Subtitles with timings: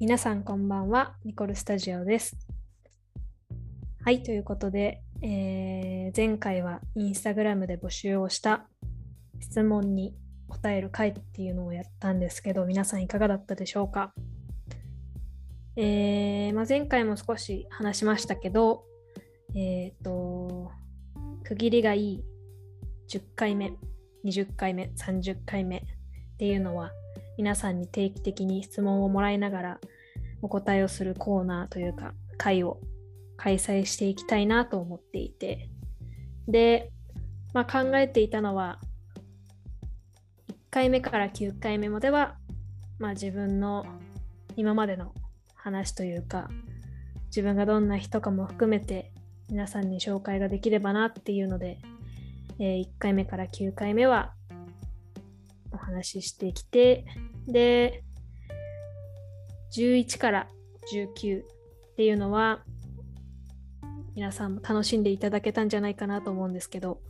[0.00, 2.34] 皆さんこんばんは、ニコルスタジオです。
[4.02, 8.66] はい、ということで、えー前回はインスタグラムで募集をした
[9.40, 10.14] 質問に
[10.48, 14.14] 答える回っていうのをやったんですけど、皆さんいかがだったでしょうか、
[15.76, 18.84] えーまあ、前回も少し話しましたけど、
[19.54, 20.70] えっ、と、
[21.44, 22.24] 区切りがいい
[23.10, 23.74] 10回目、
[24.24, 25.82] 20回目、30回目っ
[26.38, 26.90] ていうのは、
[27.40, 29.80] 皆さんに定期的に質問をもらいながら
[30.42, 32.78] お答えをするコーナーというか会を
[33.38, 35.70] 開催していきたいなと思っていて。
[36.48, 36.90] で、
[37.54, 38.78] まあ、考えていたのは
[40.50, 42.36] 1回目から9回目までは、
[42.98, 43.86] まあ、自分の
[44.56, 45.14] 今までの
[45.54, 46.50] 話というか
[47.28, 49.12] 自分がどんな人かも含めて
[49.48, 51.78] 皆さんに紹介ができればなっていうので、
[52.58, 54.34] え1回目から9回目は
[55.72, 57.06] お話ししてきて
[57.46, 58.02] で
[59.76, 60.48] 11から
[60.92, 61.44] 19っ
[61.96, 62.62] ていうのは
[64.14, 67.00] 皆さんも楽しんでいただけたんじゃないかなと思うんですけど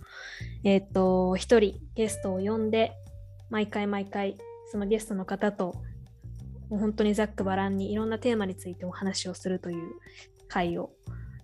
[0.64, 2.92] えっ、と一人ゲストを呼んで
[3.48, 4.36] 毎回毎回
[4.70, 5.74] そのゲストの方と
[6.68, 9.92] もう本当にざっくばらんにいろんなテーマについてお話をするという
[10.48, 10.90] 回を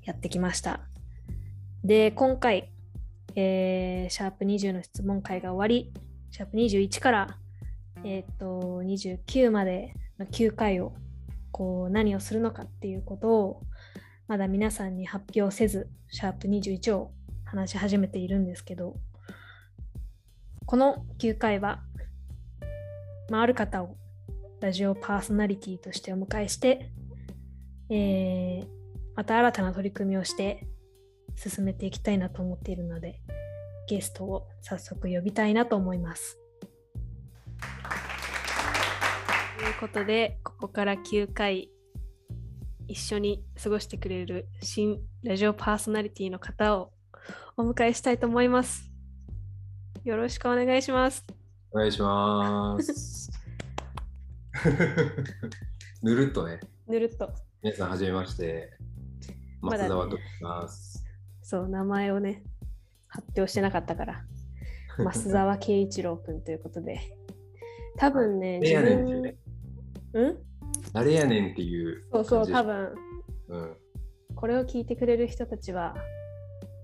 [0.04, 0.80] やってきました。
[1.82, 2.70] で今回、
[3.34, 5.92] えーシャープ20の質問会が終わり
[6.30, 7.38] シャープ21から、
[8.06, 10.94] えー、と29までの9回を
[11.50, 13.62] こう何をするのかっていうことを
[14.28, 17.10] まだ皆さんに発表せずシャープ21を
[17.44, 18.94] 話し始めているんですけど
[20.66, 21.80] この9回は、
[23.30, 23.96] まあ、ある方を
[24.60, 26.90] ラジオパーソナリティとしてお迎えして、
[27.90, 28.76] えー
[29.16, 30.66] また新たな取り組みをして
[31.34, 33.20] 進めていきたいなと思っているので
[33.88, 36.38] ゲストを早速呼びたいなと思います。
[39.56, 41.70] ということで、ここから9回
[42.88, 46.92] 一緒に過ごしてくれる新ラジオパーソナリティの方を
[47.56, 48.90] お迎えしたいと思います。
[50.04, 51.24] よろしくお願いします。
[51.72, 53.30] お願いします。
[56.02, 57.32] ぬるっとね、ぬるっと。
[57.62, 58.76] 皆さんはじめまして。
[59.62, 61.04] 松沢と申します。
[61.42, 62.42] そう、名前をね、
[63.08, 64.24] 発表してなかったから、
[64.98, 67.00] 増沢慶一郎君ということで、
[67.96, 69.32] 多分ね、誰やねんってい
[70.12, 70.38] うん？
[70.92, 72.94] 誰やねんっていうそうそう、多分。
[73.48, 73.76] うん。
[74.34, 75.94] これを聞いてくれる人たちは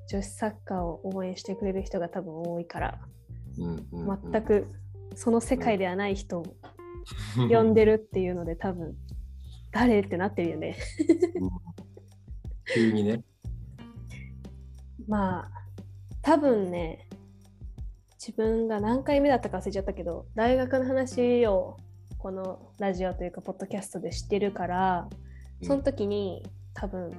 [0.08, 2.98] 女子サッカーを応援してくれる人が多分多いから
[3.58, 4.66] うんうんうん、全く
[5.14, 6.56] その世界ではない人を
[7.36, 8.94] 呼んでるっていうので多分
[9.70, 10.76] 誰ってなってるよね。
[11.34, 11.50] うん。
[12.74, 13.22] 急にね。
[15.06, 15.50] まあ
[16.22, 17.08] 多分ね
[18.18, 21.76] 自分が何回目だったか忘れちゃったけど大学の話を
[22.22, 25.08] このラジオというかポッドキャストで知ってるから
[25.60, 27.10] その時に多分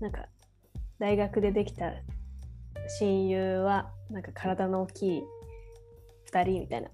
[0.00, 0.26] なんか
[0.98, 1.92] 大学でできた
[2.98, 5.22] 親友はなんか体の大きい
[6.32, 6.88] 2人みたいな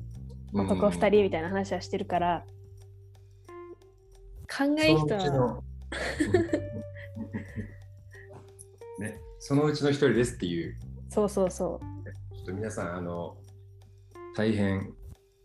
[0.53, 0.67] うん。
[0.67, 2.45] 男2人みたいな話はしてるから
[4.47, 5.63] 考え人そのうちのは
[8.99, 10.77] ね、そのうちの一人ですっていう、
[11.09, 11.81] そうそうそ
[12.37, 13.39] ちょっと皆さん、あの、
[14.37, 14.95] 大変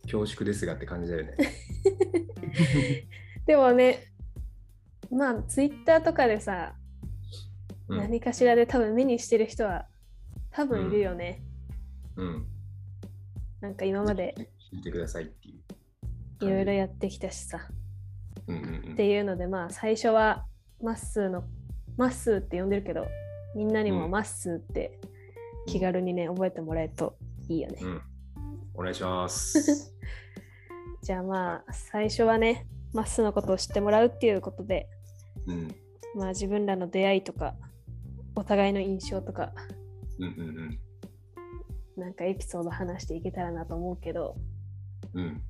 [0.09, 1.35] 恐縮ですがって感じだよね。
[3.43, 4.07] う でもね
[5.11, 6.75] まあツイッターとかでさ、
[7.87, 9.87] うん何かしらで多分目にしてる人は
[10.51, 11.41] 多分いるよね、
[12.17, 12.47] うん。
[13.61, 14.35] なんか今まで
[14.73, 15.57] 聞いてくださいっていう。
[16.45, 17.67] いろいろやってきたしさ
[18.47, 20.45] うんうんうんっていうのでまあ最初は
[20.81, 21.43] まっすーの
[21.97, 23.07] まっすーって呼んでるけど
[23.55, 24.99] みんなにもうんまっすーって
[25.65, 27.17] 気軽にね覚えてもらえると
[27.49, 28.01] いいよね、うん。
[28.75, 29.93] お願いします。
[31.07, 34.89] じゃあまあ最初はねまっすーのことを知ってもらうっていうことで
[35.45, 35.73] うん。
[36.13, 37.55] まあ自分らの出会いとか
[38.35, 39.53] お互いの印象とか
[40.19, 40.79] うんうん
[41.95, 44.35] なんかエピソード話していけたらなと思うけど
[45.13, 45.23] うん。
[45.23, 45.41] うん。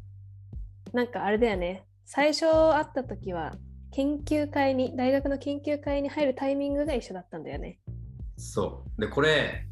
[0.94, 3.56] なんかあれだよね最初会った時は
[3.92, 7.80] 研究会に大学の研究会に入るタイミングが一緒だったんだよね
[8.38, 9.01] そう。
[9.01, 9.65] で、これ、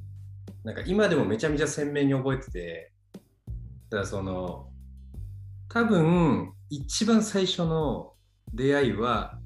[0.63, 2.91] なんか今でもめちゃめちゃ鮮明に覚えてて、
[3.89, 4.69] だからその、
[5.75, 8.13] 多分、一番最初の
[8.54, 9.38] 出会いは、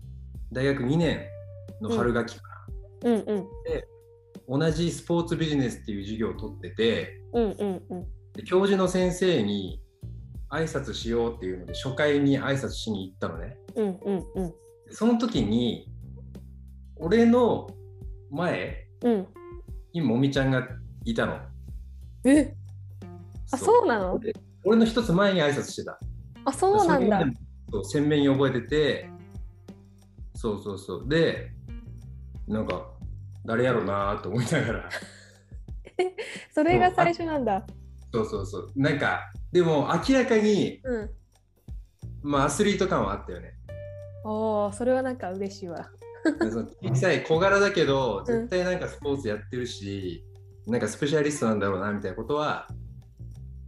[0.52, 1.26] 大学2年
[1.82, 2.44] の春学期か
[3.04, 3.26] うんうん。
[3.26, 8.08] な、同じスポーツビジネスっていう授業を取ってて、うんうんうん。
[8.34, 9.82] で教授の先生に
[10.52, 13.58] 挨拶しようっていうので、初回に挨拶しに行ったのね。
[13.76, 14.54] うんうんうん。
[14.92, 15.92] その時に、
[16.98, 17.66] 俺の
[18.30, 19.28] 前うん。
[19.94, 20.68] にもみちゃんが
[21.06, 21.40] いたの。
[22.24, 22.54] え？
[23.52, 24.20] あそうなの？
[24.20, 24.32] で
[24.64, 26.00] 俺の一つ前に挨拶してた。
[26.50, 27.24] あそうなんだ
[27.72, 29.10] そう鮮明に覚えてて
[30.36, 31.52] そうそうそうで
[32.48, 32.88] なんか
[33.46, 34.90] 誰やろうなと思いながら
[36.52, 37.66] それが最初なんだ。
[38.12, 41.10] そうそうそうなんかでも明らかに、うん。
[42.22, 43.54] まあ、アスリート感はあったよね
[44.26, 45.90] おお、それはなんか嬉しいわ。
[46.84, 50.26] 小さい小柄だけど絶対なんかスポーツやってるし、
[50.68, 52.68] なんかスペシャリストなんだろうなみたいなことは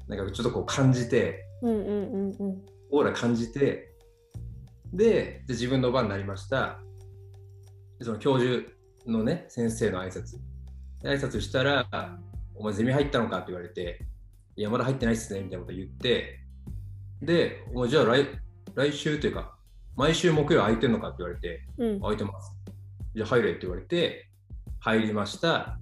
[0.07, 2.61] なんかちょっとこう感じてうんうんうんうん。
[2.91, 3.93] オーラ感じて
[4.93, 6.79] でで自分の番になりました
[7.97, 8.63] でその教授
[9.07, 10.37] のね先生の挨拶
[11.01, 12.19] で挨拶したら
[12.53, 14.05] 「お前ゼミ入ったのか?」って言われて
[14.55, 16.39] 「いやまだ入ってないっすね」みたいなこと言って
[17.21, 18.27] で「お前じゃあ来
[18.75, 19.57] 来週というか
[19.95, 22.51] 毎週木曜空いてんのか?」って言われてうん「空いてます」
[23.15, 24.27] じゃあ入れって言われて
[24.79, 25.79] 入りました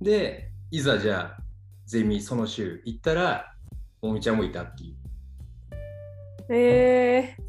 [0.00, 1.42] でいざじゃあ
[1.86, 3.54] ゼミその週行ったら
[4.02, 4.95] もみちゃんもいたっていう
[6.50, 7.42] えー、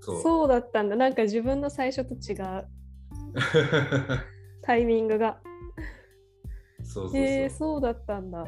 [0.00, 0.96] そうそうだったんだ。
[0.96, 2.66] なんか自分の最初と違う
[4.62, 5.40] タイミングが。
[6.84, 7.20] そうそう。
[7.20, 8.44] えー、そうだったんだ。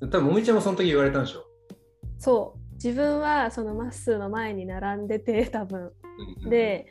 [0.00, 1.44] 多分もみちゃんもその時言われたんでしょ？
[2.18, 2.74] そう。
[2.74, 5.92] 自分はそのまっすーの前に並んでて多分。
[6.50, 6.86] で、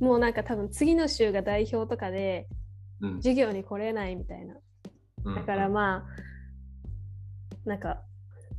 [0.00, 2.48] もうなんか多分次の週が代表とかで
[3.02, 4.54] うん、授業に来れないみたいな。
[5.24, 8.02] うんだからまあ、なんか、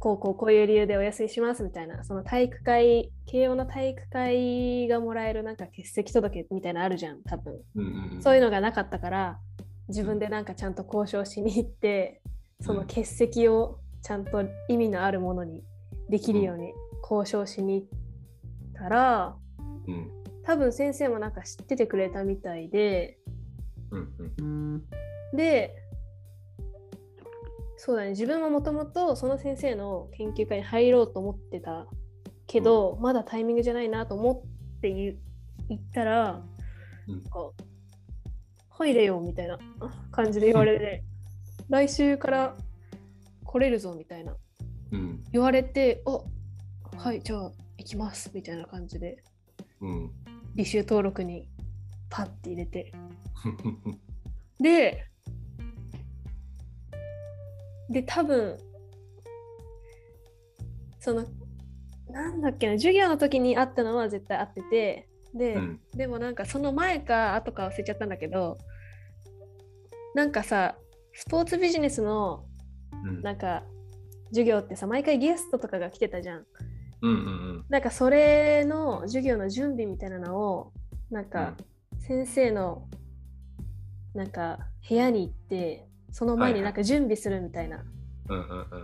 [0.04, 7.62] こうこうこういう理由でお休みしますみたいな、その体育会、慶応の体育会がもらえるなんか欠席届みたいなのあるじゃん、多分。
[7.76, 9.40] うんうんうん、そういうのがなかったから、
[9.88, 12.22] 自分でなんかちゃんと交渉しに行って、
[12.60, 15.64] その欠席をちゃんと意味のあるものに
[16.10, 16.74] できるように
[17.10, 17.88] 交渉しに行っ
[18.74, 19.38] たら、
[19.88, 20.12] うん。
[20.44, 23.20] 多分先生もなんか知っててくれたみたいで、
[23.90, 24.34] うん。
[24.38, 24.84] うん。
[25.34, 25.74] で、
[27.86, 31.86] そうだね、自分はもともとその先生の研究会に入ろうと思ってた
[32.48, 34.46] けど、まだタイミングじゃないなと思
[34.78, 35.18] って言
[35.78, 36.42] ったら、
[37.10, 37.24] うん。
[38.70, 39.60] 入れよみたいな
[40.12, 41.04] 感じで言われて、
[41.68, 42.56] 来週から
[43.44, 44.34] 来れるぞみたいな
[44.94, 45.22] うん。
[45.34, 46.22] 言われて、あ
[46.98, 49.22] はい、じゃあ行きますみたいな感じで、
[49.82, 50.12] うん。
[50.56, 51.50] 履修登録に
[52.10, 52.94] パッて入れて、
[54.62, 55.06] で、
[57.90, 58.58] で、多分、
[61.00, 61.26] その、
[62.10, 65.80] なんだっけな、授業の時に会ったのは絶対会ってて、で、うん。
[65.92, 68.58] でもなんかその前か後か忘れちゃったんだけど、
[70.16, 70.76] なんかさ、
[71.14, 72.46] スポーツビジネスの
[73.04, 73.22] うん。
[73.22, 73.64] なんか
[74.30, 76.46] 授業ってさ、毎回ゲストとかが来てたじゃん。
[77.02, 80.72] うんうんなんかそれの授業の準備みたいなのを、
[81.10, 81.56] なんか
[82.00, 82.88] 先生の
[84.14, 87.84] なんか部屋に行って、その前になんか準備するみたいな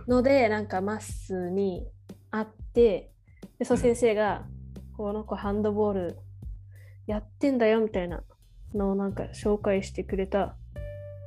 [0.08, 1.86] ので、なんかマッスに
[2.30, 3.12] 会って、
[3.58, 4.44] でその先生が、
[4.96, 6.18] この子ハンドボール
[7.06, 8.22] やってんだよみたいな
[8.74, 10.56] のをなんか紹介してくれた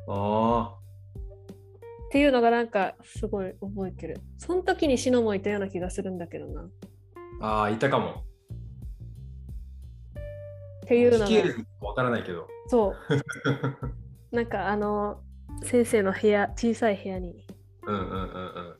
[0.07, 0.75] あ
[2.05, 4.19] っていうのがなんかすごい覚えてる。
[4.37, 6.63] その時にシノもいたような気がするんだけどな。
[6.63, 6.69] っー
[7.39, 8.23] あーいたかも。
[10.85, 11.25] ていうのが
[11.95, 12.45] からないけど。
[12.67, 12.95] そう。
[14.35, 15.21] なんかあの
[15.63, 17.45] 先生の部屋小さい部屋に
[17.85, 18.77] うんうんうんうん。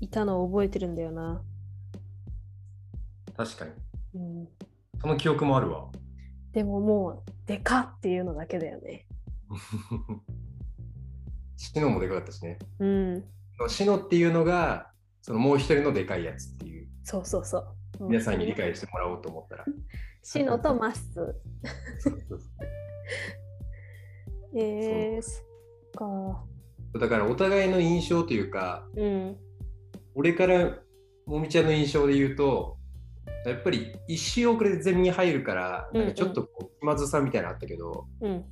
[0.00, 1.42] いたのを覚えてるんだよな。
[3.36, 3.70] 確かに。
[4.14, 4.48] うん、
[5.00, 5.88] その記憶もあるわ。
[6.52, 9.06] でももうでかっていうのだけだよね。
[11.56, 12.58] シノもでかかったしね。
[12.78, 13.24] うん。
[13.68, 14.90] シノっていうのが、
[15.22, 17.76] そのもう一人のでかいやつっていう、そうそうそう。
[18.00, 19.64] 皆さんに理解してもらおうと思ったら。
[20.22, 21.12] シノとマッス。
[21.14, 21.40] そう
[22.00, 22.40] そうそう
[24.58, 25.20] え
[25.98, 26.44] か。
[26.98, 29.36] だからお互いの印象というか、うん。
[30.14, 30.78] 俺から
[31.26, 32.76] もみちゃんの印象で言うと、
[33.44, 38.44] やっぱり一周遅れでゼミに入るから、なんかちょっとこう気まずさみたいなのあったけど、うん。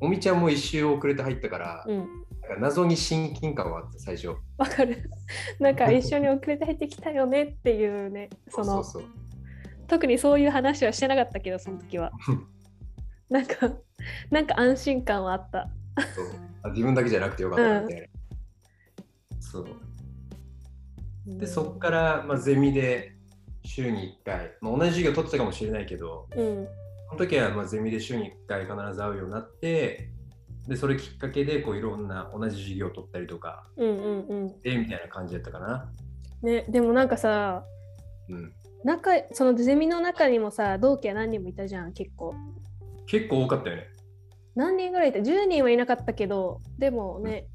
[0.00, 1.96] もみちゃんも一周遅れて入ったから、うん。
[1.98, 4.28] なんか謎に親近感はあって最初。
[4.58, 5.10] わかる。
[5.58, 8.84] なんか一緒に遅れて入ってきたよねっていうね、その
[9.86, 12.10] 特にそういう話はしてなかったけど、その時は。
[13.28, 13.72] なんか、
[14.30, 15.68] なんか安心感はあった。
[16.62, 18.06] あ自分だけじゃなくてよかったみたいな。
[19.40, 19.66] そう
[21.26, 23.14] でそっから、まあ、ゼミで
[23.64, 26.66] 週に1回、まあ、同じ授業取ってたかもしれないけどうん。
[27.08, 30.08] その時はまあゼミで週に1回必ず会うようになって
[30.66, 34.60] でそれきっかけでこういろんな同じ授業を取ったりとかうんうんうん。
[34.62, 35.92] でみたいな感じだったかな。
[36.42, 37.64] ね、でもなんかさ、
[38.28, 38.52] うん、
[38.84, 42.34] 仲そのゼミの中にもさ、同期は何人もいたじゃん、結構。
[43.06, 43.86] 結構多かったよね。
[44.54, 47.46] 何人ぐらいいた ?10 人はいなかったけど、でもね、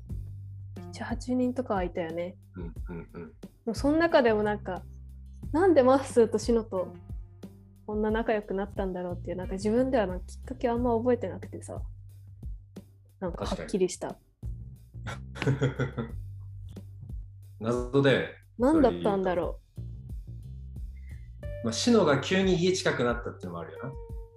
[0.93, 2.35] 7、8人とかはいたよね。
[2.55, 3.33] うんうんうん
[3.65, 4.81] もうその中でもなんか、
[5.51, 6.93] なんでマッスーとシノと
[7.85, 11.81] こんな仲良くなったんだろうっていうなんか自分ではなんかきっかけあんま覚えてなくてさ
[13.19, 14.17] なんかはっきりした
[17.59, 18.27] 謎だよね。
[18.59, 19.59] 何だったんだろ
[21.63, 23.89] まあ、シノが急に家近くなったっていうのもあるよな。
[23.89, 23.93] う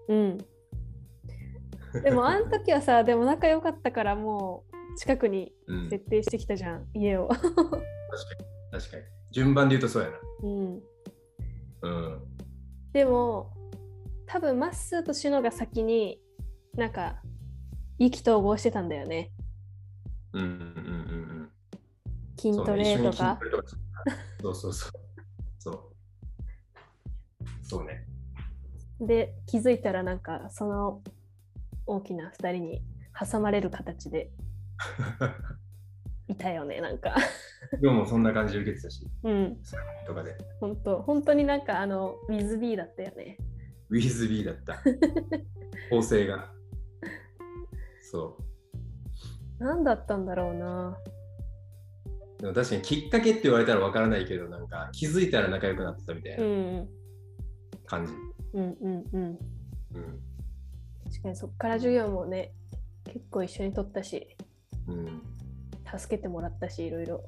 [0.09, 0.39] うん
[2.03, 8.81] でもあの時はさでも仲良かったからもう近くにうん、設定してきたじゃん、家を確かに。
[8.81, 9.03] 確かに。
[9.31, 10.17] 順番で言うとそうやな。
[10.43, 10.83] うん
[11.83, 12.23] うん。
[12.93, 13.53] でも
[14.27, 16.21] 多分マッスーとシノが先に
[16.75, 17.23] なんか
[17.99, 19.33] 意気投合してたんだよね
[20.33, 20.61] うんうんうんう
[21.45, 21.51] ん
[22.37, 22.65] 筋うん。
[22.65, 23.69] トレとかそうね一緒に筋トレとか
[24.43, 24.93] そうそうそう。
[25.59, 25.81] そう。
[27.63, 28.05] そうね。
[29.01, 31.03] で気づいたらなんかその
[31.87, 32.83] 大きな2人に
[33.19, 34.31] 挟まれる形で
[36.29, 37.17] いたよねなんか
[37.83, 39.57] 今日もそんな感じで受けてたし、うん
[40.07, 40.37] とかで。
[40.61, 43.37] 本当本当になんかあの水 B だったよね
[43.91, 44.77] ウィズビーだった。
[45.91, 46.53] 構成が。
[48.03, 49.65] そう。
[49.65, 50.97] 何だったんだろうな
[52.39, 56.87] でも確かにきっかけって言われたらわからないけど、なんか気づいたら仲良くなってたみたいうんな
[57.87, 58.13] 感じ。
[58.55, 59.39] うんうんうん
[59.95, 60.21] うん。
[61.11, 62.53] 確かにそっから授業もね
[63.05, 64.37] 結構一緒に取ったし
[64.87, 65.23] うん。
[65.99, 67.21] 助けてもらったしいろいろ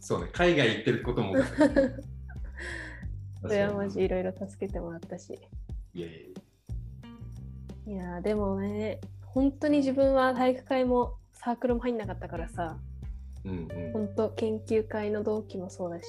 [0.00, 1.34] そうね、海外行ってることも。
[3.42, 5.38] それはマジいろいろ助けてもらったし
[5.94, 6.34] いやい
[7.86, 12.76] やでもね本当に自分は体育会もサークルも入んなかったからさや。
[13.44, 13.92] うんうん。
[13.92, 16.06] 本当研究会の同期もそうだし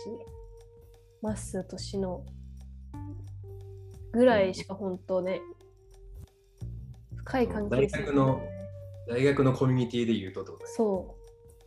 [1.22, 2.26] マッスーとシノ
[4.12, 5.42] ぐらいしか本当ね
[7.32, 7.98] 深い関係性。
[7.98, 8.42] 大学の
[9.08, 10.70] 大学のコミュニティで言うとってことね。
[10.76, 11.22] そう。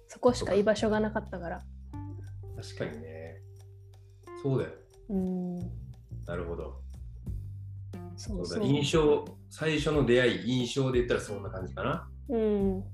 [0.09, 1.63] そこしか居場所がなかったから。
[2.57, 3.41] 確かにね。
[4.43, 4.71] そうだよ。
[5.09, 5.59] うん。
[6.27, 6.83] なるほど。
[8.17, 8.61] そうだ。
[8.63, 12.11] 印象、最初の出会い、印象で言ったらそんな感じかな。
[12.29, 12.77] うん。
[12.77, 12.85] うん。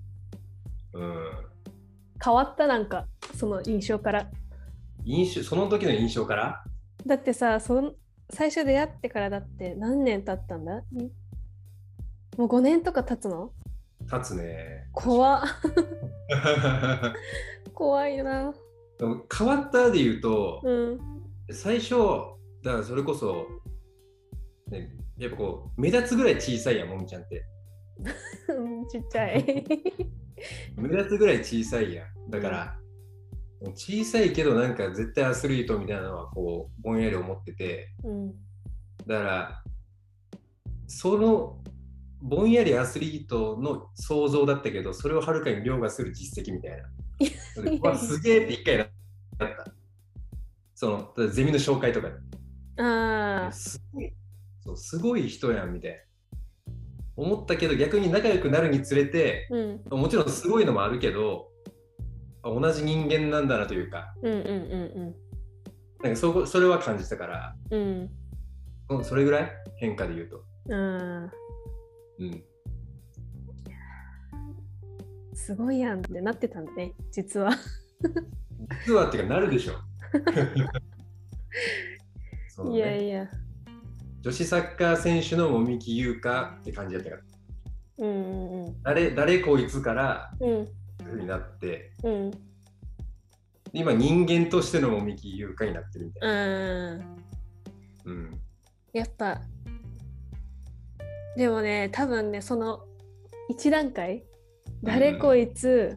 [2.25, 4.31] 変わったなんかその印象から。
[5.05, 6.65] 印象、その時の印象から？
[7.05, 7.95] だってさそん
[8.31, 10.77] 最初出会ってからだって何年経ったんだ？
[10.77, 10.85] ん
[12.41, 13.53] もう5年とか経つの？
[14.11, 14.89] 立つね。
[14.95, 15.47] 怖っ。
[17.75, 18.55] 怖いな。
[18.99, 20.99] 変わったで言うと、うん。
[21.51, 21.97] 最初、
[22.63, 23.47] だからそれこそ、
[24.71, 27.45] ね、やっぱこう、目立つぐらい小さいやん、もみちゃんって。
[28.49, 28.55] う
[28.85, 29.45] んちっちゃい。
[30.77, 32.31] 目立つぐらい小さいやん。
[32.31, 32.81] だから、
[33.75, 38.33] 小さいけどなんか絶対アスリートみたいなのはこう、ぼんやり思ってて、うん。
[39.07, 39.65] だから、
[40.87, 41.63] その、
[42.23, 46.79] ぼんやりアスリートの想像だったけど、それをはるかに凌駕する実績みたいな。
[47.81, 48.89] うわすげえって一回なっ
[49.39, 49.65] た。
[50.75, 52.15] その、だゼミの紹介とかで。
[52.83, 54.13] ああすごい
[54.63, 55.99] そうすごい人やんみたいな。
[57.17, 61.51] 思ったけど逆に仲良くなるにつれてうんもちろんすごいのもあるけど
[62.43, 65.15] あ同じ人間なんだなというかうんうんうん
[66.03, 68.11] なんかそこそれは感じたからうん
[68.89, 69.51] うんそれぐらい？
[69.77, 70.45] 変化で言うと。
[70.67, 71.31] うん
[72.21, 72.43] うん、
[75.35, 77.51] すごいやんってなってたんだね実は。
[78.87, 79.75] 実はっていうかなるでしょ。
[82.71, 82.77] ね。
[82.77, 83.29] いやいや。
[84.21, 87.23] 女子サッカー選手の籾木優香って感じだったから。
[87.99, 88.83] うんうんうん。
[88.83, 91.21] 誰誰こいつからうん。
[91.21, 91.93] になって。
[92.03, 92.31] うん。
[93.73, 96.93] 今人間としての籾木優香になってるみたいな。
[96.93, 97.17] うん
[98.05, 98.41] うん。
[98.93, 99.41] やっぱ
[101.37, 102.85] でもね多分ねその
[103.49, 104.25] 一段階
[104.83, 105.97] 誰こいつ、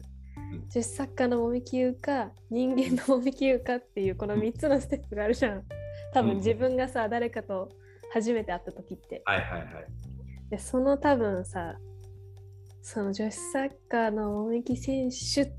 [0.52, 0.68] うん。
[0.68, 5.62] 女子サッカーのもみきゆうか人間のもみきゆうかっていうこの3つのステップがあるじゃん。
[6.12, 6.26] 多うん。
[6.28, 7.70] 分自分がさ誰かと
[8.12, 9.22] 初めて会った時って。
[9.24, 9.86] はいはいはい。
[10.50, 11.76] でその多分さ
[12.82, 15.52] その女子サッカーのもみき選手っ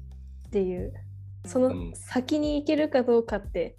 [0.51, 0.93] ていう
[1.45, 3.77] その先に行けるかどうかって、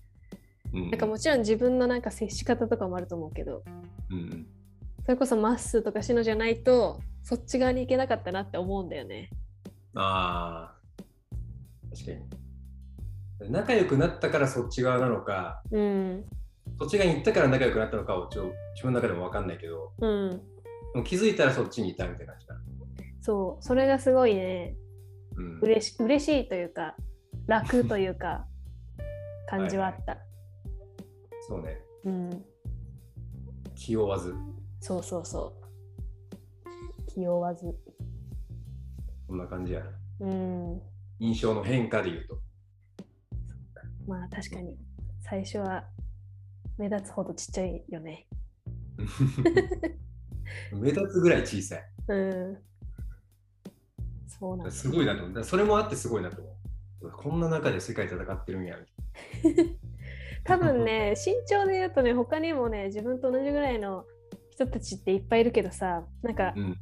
[0.72, 0.90] うん。
[0.90, 3.62] なんかもちろん自分のなんか接し方とかもあると思うけど。
[4.10, 4.46] うんうん
[5.06, 9.30] それこそマッスーとかシノじゃないとそっち側に行けなかったなって思うんだよね。
[9.94, 12.10] ああ、確か
[13.44, 13.52] に。
[13.52, 16.24] 仲良くなったからそっち側なのか、うん。
[16.80, 20.30] そっち側に行ったから仲良くなったのかをちょ自分の中でも分かんないけど、うん。
[20.92, 22.60] でも気づいたらそっちにいたみたいな感じかな。
[23.20, 23.64] そう。
[23.64, 24.74] それがすごいね、
[25.36, 26.96] うん、うれし嬉しいというか、
[27.46, 28.44] 楽というか、
[29.48, 30.18] 感じはあった。
[31.48, 31.80] そうね。
[32.04, 32.44] うん。
[33.76, 34.34] 気負わず、
[34.86, 35.52] そうそうそ
[36.64, 37.12] う。
[37.12, 37.74] 気負わず。
[39.26, 39.86] こんな感じやな。
[40.20, 40.80] うん。
[41.18, 42.38] 印象の変化で言うと。
[44.06, 44.76] まあ確かに、
[45.18, 45.82] 最初は
[46.78, 48.28] 目立つほどちっちゃいよね。
[50.72, 51.84] 目立つぐらい小さい。
[52.06, 52.58] うん。
[54.28, 55.42] そうなんだすごいなと思う。
[55.42, 56.56] それもあってすごいなと思
[57.02, 57.10] う。
[57.10, 58.76] こんな中で世界戦ってるんや。
[60.46, 64.06] 多分ね、身長で言うとね、他にもね、自分と同じぐらいの
[64.56, 66.76] 人たちっていっぱいいるけどさ、なんか、うん。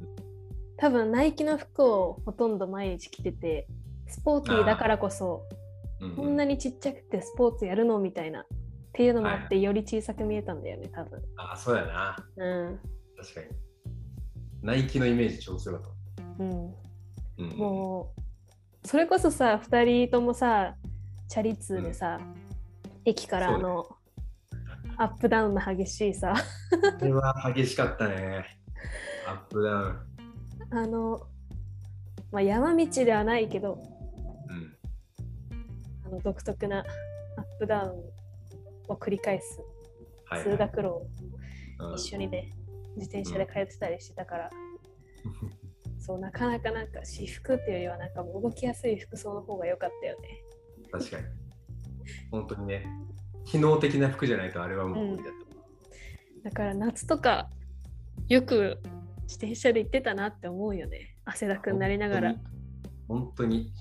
[0.77, 3.67] 多分ナイキの服をほとんど毎日着てて、
[4.07, 8.41] スポーティーだからこそ、うんこんなにちっちゃくてスポーツやるのみたいな。
[8.41, 8.45] っ
[8.93, 11.21] ていうのもあって、より小さく見えたんだよね、多分。
[11.35, 12.15] あ、そうやな。
[12.37, 12.79] うん。
[13.17, 13.47] 確かに。
[14.61, 16.23] ナイキのイメージ超強かった。
[16.43, 16.73] うん。
[17.37, 18.13] うん、も
[18.83, 20.75] う、それこそさ、2人ともさ、
[21.27, 22.21] チャリ通でさ、
[23.03, 23.85] 駅からあの、
[24.97, 26.33] アップダウンの激しいさ、
[26.99, 28.45] これは激しかったね。
[29.27, 29.89] アップダウ
[30.73, 30.77] ン。
[30.77, 31.27] あの、
[32.31, 33.79] まあ、山道ではないけど、
[34.49, 34.75] うん。
[36.05, 36.85] あの独特なアッ
[37.59, 39.61] プダウンを繰り返す
[40.25, 41.07] はい、通学路を
[41.79, 42.51] うん一緒にね、
[42.95, 44.49] 自転車で通ってたりしてたから、
[45.99, 50.41] そう、なかなかなんか私服っていうよりはなんか動きやすい服装の方が良かったよね。
[50.91, 51.23] 確かに。
[52.31, 52.85] 本当にね、
[53.45, 55.33] 機能的な服じゃないとあれはもう無理だっ
[56.43, 56.49] た。
[56.49, 57.49] だから夏とか
[58.27, 58.79] よく
[59.23, 61.15] 自転車で行ってたなって思うよね。
[61.25, 62.35] 汗だくになりながら。
[63.07, 63.71] 本当に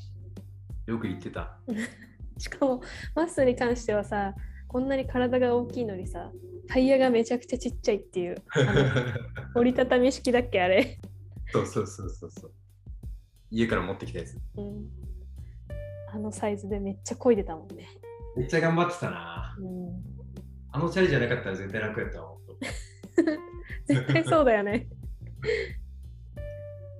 [0.86, 1.58] よく言ってた。
[2.38, 2.82] しかも
[3.14, 4.34] マッスーに関してはさ、
[4.66, 6.32] こんなに体が大きいのにさ、
[6.66, 8.36] タイヤがめちゃくちゃちっちゃいっていう、
[9.54, 10.98] 折りたたみ式だっけあれ。
[11.52, 12.52] そうそうそうそうそう。
[13.50, 14.36] 家から持ってきたやつ。
[14.56, 14.88] うん、
[16.12, 17.86] あのサイズでめっちゃ漕いでたもんね。
[18.36, 19.33] めっちゃ頑張ってたな。
[19.58, 20.02] うん、
[20.72, 22.28] あのチャリじゃなかったら絶対楽やったわ。
[22.28, 22.38] 本
[23.86, 24.88] 絶対そうだよね。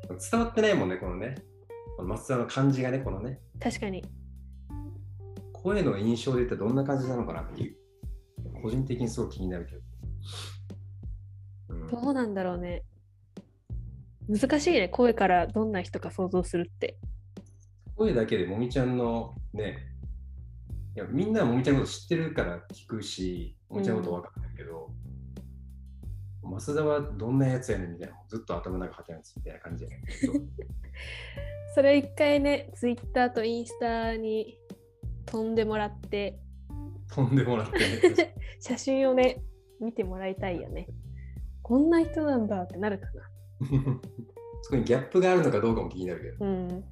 [0.07, 1.35] 当 伝わってないもんね、このね。
[1.97, 3.41] この松田の感じがね、このね。
[3.61, 4.05] 確かに。
[5.53, 7.77] 声の印象で言ったらどんな感じなのかなっていう。
[8.63, 9.79] 個人的にすごい気になるけど。
[9.79, 9.85] うん
[11.89, 12.83] どうなんだろうね。
[14.29, 16.97] 難しいね、声からどんな人か想像するって。
[17.97, 19.94] 声だけでもみちゃんのね、
[20.97, 24.91] いやみんなはもみちゃんのこと知ってるから聞くし、もみちゃんのこと分かってるけど、
[26.43, 30.33] 増田はどんなやつやねんみたいな、ずっと頭の中はてなんですみたいな感じやねんけど。
[31.75, 34.57] それ一回ね、ツイッターとインスタに
[35.27, 36.39] 飛んでもらって、
[37.13, 38.35] 飛んでもらってね。
[38.61, 39.43] 写真をね、
[39.81, 40.87] 見てもらいたいよね。
[41.63, 43.23] こんな人なんだってなるかな。
[44.63, 46.45] そこにギャップがあるのかどうかも気になるけど。
[46.45, 46.85] うん。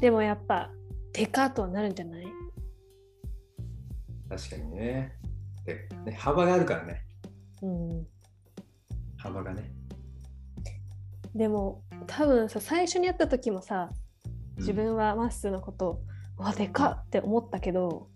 [0.00, 0.70] でもやっぱ、
[1.12, 2.26] デカとはなるんじゃない？
[4.28, 5.18] 確かにね。
[5.64, 7.02] でね幅があるからね。
[7.62, 8.06] うん。
[9.16, 9.72] 幅がね。
[11.34, 14.08] でも、多分さ、最初に会った時もさ、うん
[14.58, 16.02] 自分はマッスーのこと、
[16.36, 18.08] わ、でかっって思ったけど、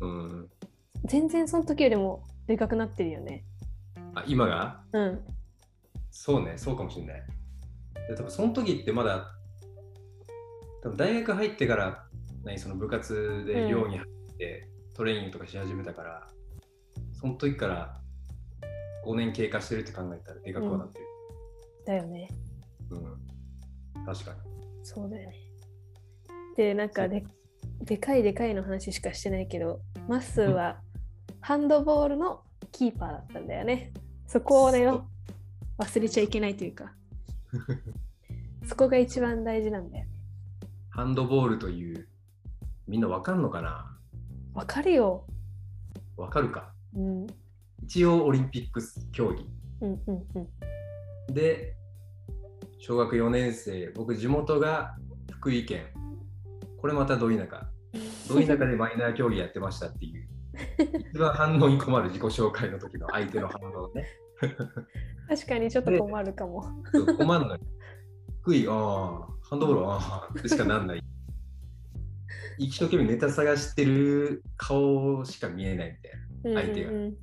[0.00, 0.50] うん。
[1.04, 3.44] 全然その時よりもでかくなってるよね。
[4.14, 4.82] あ、今が？
[4.92, 5.24] うん。
[6.10, 7.22] そうね、そうかもしれない。
[8.08, 9.32] で多分その時ってまだ、
[10.82, 12.06] 多分大学入ってから、
[12.44, 16.26] 何その部活で寮に入って、トレーニングとかし始めたから、
[17.20, 18.00] その時から
[19.04, 21.04] 5年経過してるって考えたらでかくはなってる。
[21.84, 22.30] だよね。
[22.90, 24.06] うん。
[24.06, 24.38] 確かに。
[24.82, 25.36] そうだよね。
[26.56, 27.26] で、なんかで、
[27.82, 30.80] でかいでかいの話しかしてないけど、マッスーは
[31.42, 32.40] ハンドボールの
[32.72, 33.92] キーパーだったんだよね。
[34.26, 34.88] そこをね、
[35.76, 36.94] 忘れちゃいけないというか、
[38.64, 40.10] そこが一番大事なんだよね。
[40.88, 42.08] ハンドボールという、
[42.88, 43.95] みんなわかんのかな？
[44.56, 45.22] わかるよ。
[46.16, 47.26] わかるかうん、うん、
[47.84, 48.80] 一応オリンピック
[49.12, 49.46] 競技。
[49.82, 51.34] うん、うん。
[51.34, 51.76] で、
[52.78, 54.96] 小学4年生、僕地元が
[55.30, 55.84] 福井県。
[56.80, 57.68] これまたど田舎。
[58.32, 60.26] ど田舎でマイナー競技やってましたっていう。
[61.12, 64.06] 一番反応に困る自己紹介の時の相手の反応ね。
[65.28, 66.62] 確かにちょっと困るかも。
[67.18, 67.60] 困るのよ。
[68.40, 71.02] 福井、ああ、ハンドボール、ああ、ってしかなんない。
[72.58, 75.98] 一生懸命ネタ探してる顔しか見えない
[76.44, 76.60] みたいな。
[76.62, 77.16] 相手がうんうん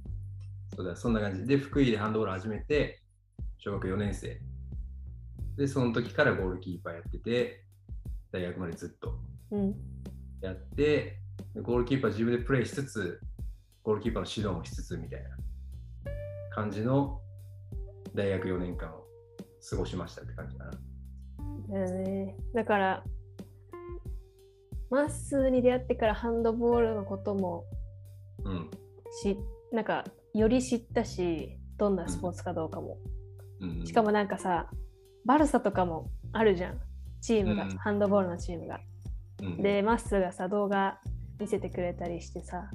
[0.75, 3.03] そうだ、そんな感じで、福井でハンドボール始めて、
[3.59, 4.39] 小学4年生。
[5.55, 7.63] で、その時からゴールキーパーやってて、
[8.31, 9.19] 大学までずっと
[9.51, 9.75] うん、うん
[10.41, 11.19] やって、
[11.53, 13.21] でゴールキーパー自分でプレーしつつ、
[13.83, 15.29] ゴールキーパーの指導もしつつみたいな
[16.53, 17.21] 感じの
[18.13, 19.05] 大学4年間を
[19.69, 20.71] 過ごしましたって感じかな。
[21.69, 22.35] だよね。
[22.53, 23.03] だから、
[24.93, 27.65] マッスーに出会ってからハンドボールのことも
[28.45, 28.69] うん。
[29.21, 29.37] し、
[29.71, 32.97] なんか、より知ったし、どんなスポーツかどうかも。
[33.59, 34.69] うんうん、しかもなんかさ、
[35.25, 36.79] バルサとかもあるじゃん。
[37.21, 38.79] チームが、うんハンドボールのチームが。
[39.41, 40.99] うん、で、マッスーがさ、動画
[41.39, 42.69] 見せてくれたりしてさ、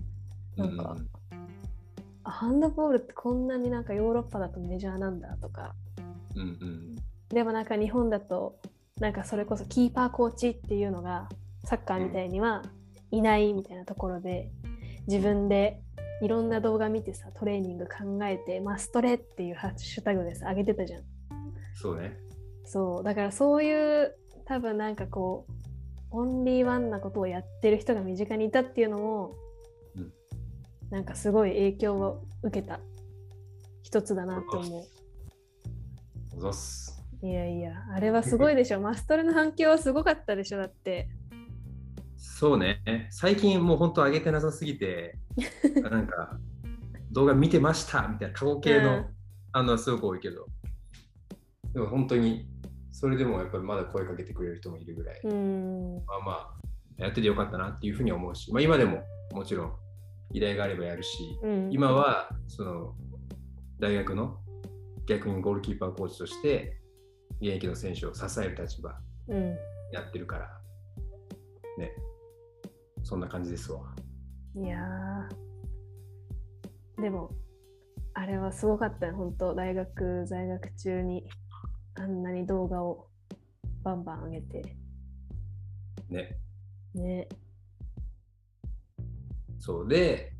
[0.59, 0.97] なんか
[2.25, 5.75] ハンドボールってこんなになんかヨーロッパだとメジャーなんだとか
[6.35, 6.97] うんうん
[7.29, 8.59] でもなんか日本だと
[8.99, 11.29] なんかそれこそキーパーコーチっていうのが
[11.69, 12.63] サッカーみたいには
[13.11, 14.51] いないみたいなところで
[15.07, 15.83] 自分で
[16.23, 21.03] いろんな動画見てさトレーニング考えてマストレっていうハッシュタグでさ上げてたじゃん。
[21.75, 22.17] そうね。
[22.65, 23.05] そう。
[23.05, 25.53] だからそういう多分なんかこう
[26.11, 29.35] オンリーワンなことをやってる人が身近にいたっていうのも、
[29.95, 30.11] うん。
[30.89, 32.81] なんかすごい影響を受けた。
[33.83, 34.81] 一つだなと思。
[34.81, 34.85] う。
[37.21, 38.81] いやいやあれはすごいでしょ。
[38.81, 41.11] マストレの反響はすごかったでしょだって
[42.39, 42.81] そうね。
[43.11, 45.19] 最近もう本当上げてなさすぎて、
[45.83, 46.39] なんか
[47.11, 49.07] 動画見てましたみたいな過去形の、うん。
[49.51, 50.47] あのすごく多いけど、
[51.73, 52.49] でも本当に
[52.93, 55.97] それでもやっぱりまだ声かけてくれる人もいるぐらい、うん。
[56.07, 56.33] まあま
[56.99, 59.73] あやっててよかったなっていうふうに思うし、まあ、今でももちろん
[60.33, 61.73] 依頼があればやるし、うん。
[61.73, 62.95] 今はその
[63.81, 64.39] 大学の
[65.07, 66.81] 逆にゴールキーパーコーチとして
[67.41, 68.97] 現役の選手を支える立場
[69.27, 69.57] うん。
[69.91, 70.61] やってるから。
[71.79, 71.93] ね
[73.09, 73.81] そんな感じですわ。
[74.55, 77.31] いやーでも
[78.13, 79.55] あれはすごかったよ本当。
[79.55, 81.25] 大学在学中に
[81.95, 83.07] あんなに動画を
[83.83, 84.77] バンバン上げて。
[86.11, 86.37] ね。
[86.95, 87.29] ね。
[89.59, 90.35] そうで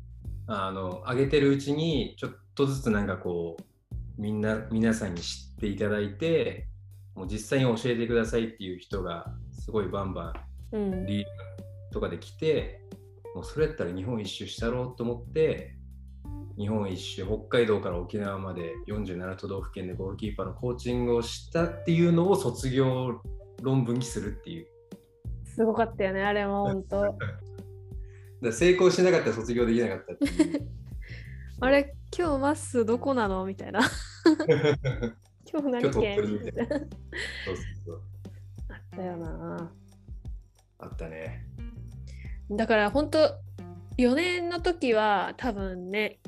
[0.45, 6.67] あの上げてるうちにちょっとずつなんかこうみんな皆さんに知っていただいて
[7.15, 10.35] もう実際に教えてくださいっていう人がすごいバンバ
[10.71, 11.05] ンうん。
[11.07, 12.81] リーグとかで来て
[13.35, 15.75] もうそれやったら日本一周したろうと思って
[16.57, 23.21] 日本一周北海道から沖縄まで47都道府県でゴールキーパーのコーチングをしたっていうのを卒業
[23.61, 24.67] 論文にするっていう。
[25.45, 27.17] すごかったよねあれも本当。
[28.43, 30.67] だ成功しなかったら卒業できなかったっていう。
[31.61, 33.79] あれ今日マッスどこなのみたいな。
[35.49, 36.17] 今日何県？
[36.17, 36.67] 取みたいな。
[36.67, 36.85] そうそう
[37.85, 38.01] そう。
[38.69, 39.71] あったよな。
[40.79, 41.48] あったね
[42.51, 43.35] だから本当
[43.97, 46.19] 4年の時は多分ね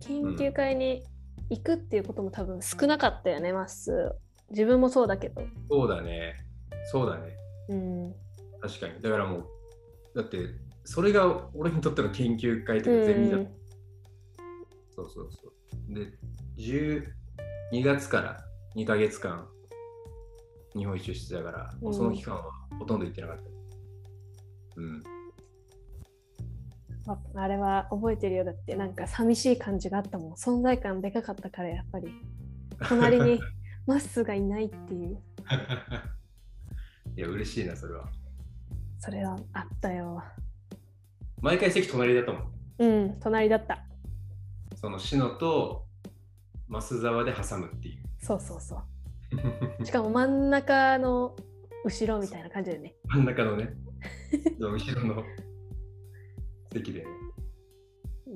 [0.00, 1.04] 研究会に
[1.50, 4.10] 行くっていうことも多分少なかったよね、まっすー。
[4.50, 5.42] 自分もそうだけど。
[5.70, 6.34] そうだね。
[6.90, 7.36] そうだね。
[7.68, 8.14] うん。
[8.60, 9.00] 確かに。
[9.00, 9.46] だからもう
[10.14, 10.38] だって
[10.84, 13.50] それが俺にとっての研究会というかゼミだった。
[14.94, 15.94] そうそうそう。
[15.94, 16.12] で、
[16.58, 18.44] 12月から
[18.76, 19.48] 2ヶ月間、
[20.76, 22.44] 日本一周してたから、もうその期間は
[22.78, 23.42] ほとんど行ってなかった。
[24.76, 25.02] うん。
[27.06, 30.32] ああれは覚えてるよだってなんか寂しい感じがあったもん。
[30.34, 32.08] 存在感でかかったからやっぱり。
[32.88, 33.40] 隣に
[33.86, 35.18] マッスーがいないっていう。
[37.16, 38.08] いや、嬉しいな、それは。
[38.98, 40.22] それはあったよ。
[41.40, 42.52] 毎回席隣だったもん。
[42.78, 43.84] うん隣だった。
[44.76, 45.86] その篠と
[46.68, 48.02] 増沢で挟むっていう。
[48.18, 48.76] そうそうそ
[49.80, 49.84] う。
[49.84, 51.34] しかも真ん中の
[51.84, 52.94] 後ろみたいな感じでね。
[53.10, 53.74] 真ん中のね、
[54.60, 55.24] 後ろの
[56.72, 57.06] 席でね。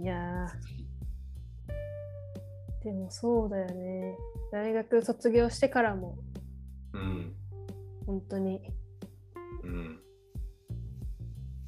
[0.03, 2.85] いやー。
[2.85, 4.17] でもそうだよね。
[4.53, 6.17] 大学卒業してからも。
[6.93, 7.35] うん。
[8.07, 8.61] 本当に。
[9.65, 10.01] うん。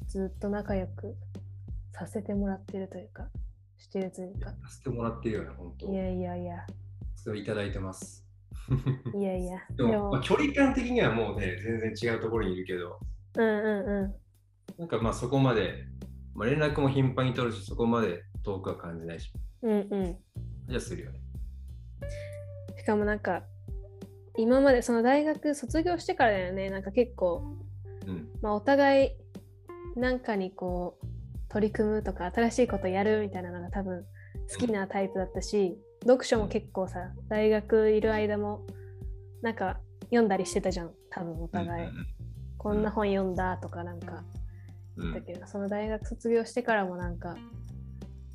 [0.07, 1.15] ずっと仲良く
[1.93, 3.27] させてもらってるというか
[3.77, 4.49] してるというか。
[4.49, 5.91] させてもらってるよね、本当。
[5.91, 6.65] いやいやいや。
[7.15, 8.25] それいただいてます。
[9.13, 9.59] いやいや。
[9.75, 12.99] でも、まあ、距離感的にはもうね、全然違うところにいるけど、
[13.35, 14.19] うんうんう
[14.77, 15.85] なんかまあそこまで、
[16.39, 19.29] まあ、連絡も頻繁に取るし、そこまで遠くは感じないし、
[19.61, 20.17] んうんうん。
[20.69, 21.19] じゃあするよね。
[22.77, 23.43] しかもなんか
[24.37, 26.69] 今までその大学卒業してからだよね。
[26.69, 27.57] なんか結構、
[28.07, 28.29] うん。
[28.41, 31.07] まあ、お互いなんかにこう
[31.49, 34.05] 取り組むとか新しいことやるみたいなのが多分
[34.49, 38.65] 好きなタイプだったし読書も結構さ大学いる間も
[39.41, 40.91] なんか読んだりしてたじゃん。
[41.09, 42.07] 多分お互い、うん
[42.57, 44.11] こんな本読んだとかなんか。
[44.11, 44.38] うんうん
[45.13, 47.35] だけど、その大学卒業してからもなんか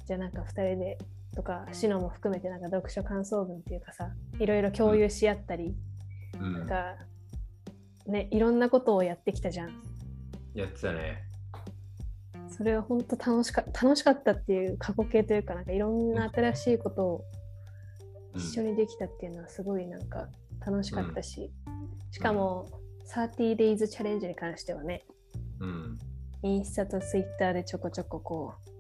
[0.07, 0.99] じゃあなんか2人で
[1.35, 5.75] とかシノも含めてなんか読書感想文っていうかさいろいろ共有し合ったり、
[6.41, 6.53] うん。
[6.53, 6.97] なんか
[8.07, 9.83] ねいろんなことをやってきたじゃん。
[10.55, 11.23] やってたね。
[12.49, 17.25] それは本当楽しか楽しかったっていう過去形というかなんかいろんな新しいことを
[18.35, 18.41] うん。
[18.41, 20.29] 一緒にできたっていうのはすごいなんか
[20.65, 21.51] 楽しかったし、
[22.11, 22.67] しかも
[23.07, 25.05] 30days チャレンジに関してはね
[25.61, 25.99] うん。
[26.45, 28.71] インスタとツイッターでちょこちょここう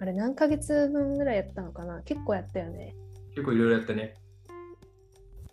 [0.00, 2.02] あれ何ヶ月分ぐらいやったのかな？
[2.02, 2.96] 結構やったよね
[3.30, 4.14] 結構いろいろやったね。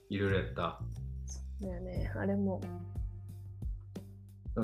[0.09, 0.79] いろいろやった。
[1.61, 2.59] だよねあれも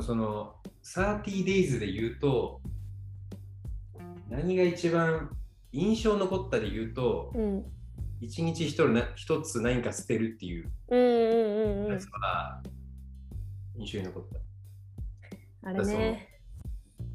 [0.02, 2.60] その 30days で言うと、
[4.30, 5.30] 何が一番
[5.72, 7.66] 印象残ったで言うと、うん。
[8.22, 12.06] 一日一人な一つ何か捨てるっていううんうんうんうんやつ。
[12.10, 12.62] は
[13.78, 14.49] 印象に残った。
[15.70, 16.30] あれね。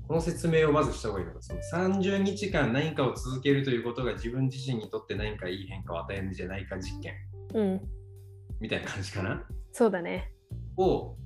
[0.06, 7.14] この説明をまずした方がいいのか、その30日間何かを続けるということが自分自身にとって何かいい変化を与えるんじゃないか実験
[7.54, 7.80] うん。
[8.60, 9.42] みたいな感じかな。
[9.72, 10.30] そうだね。
[10.76, 11.16] を、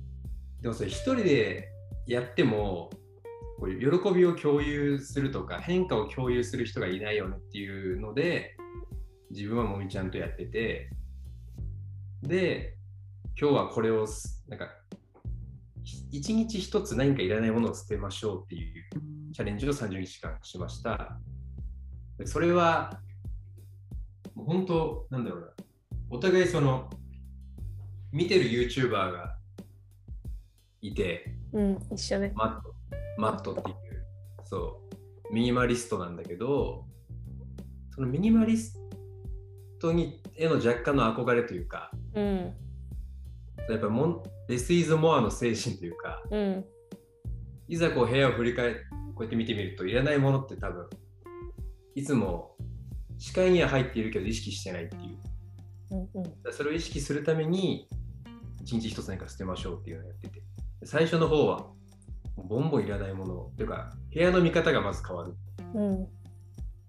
[0.61, 1.69] でもそれ一人で
[2.07, 2.89] やっても、
[3.59, 8.55] こういう喜びを共有するとか変化を共有する人がいないよねっていうので、
[9.31, 10.89] 自分はもみちゃんとやってて、
[12.23, 12.77] で、
[13.39, 14.69] 今日はこれをす、なんか、
[16.11, 18.83] ひ一日一つ何かいらないものを捨てましょうっていう
[19.33, 21.19] チャレンジを30日間しました。
[22.17, 22.99] でそれは、
[24.35, 25.47] もう本当、なんだろうな、
[26.09, 26.89] お互いその、
[28.11, 29.37] 見てる YouTuber が
[30.81, 32.31] いて、うん、一緒ね。
[32.35, 32.75] マット、
[33.17, 33.77] マットっていう、
[34.43, 34.81] そ
[35.29, 36.85] う、ミニマリストなんだけど、
[37.91, 38.79] そのミニマリス
[39.79, 42.53] トにへの若干の憧れというか、うん。
[43.73, 46.65] やっぱもん、レスイズモアの精神というか、うん。
[47.67, 48.73] いざこう部屋を振り返
[49.19, 50.87] こうやって見てみると、いらないものって多分、
[51.93, 52.55] いつも
[53.17, 55.17] 視界には入っているけど意識してないっていう。
[55.91, 56.53] うんうん。
[56.53, 57.87] それを意識するために、
[58.61, 60.41] 一日一つ何か捨てましょうっていうのをやってて、
[60.83, 61.67] 最初の方は、
[62.37, 65.35] ボンボンいらないものっていうか、部屋の見方がまず変わる。
[65.75, 66.07] うん。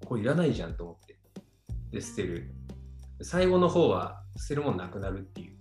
[0.04, 1.18] これいらないじゃんと思って。
[1.90, 2.54] で、捨てる。
[3.22, 5.60] 最後の方は、捨てるもんなくなるっていう。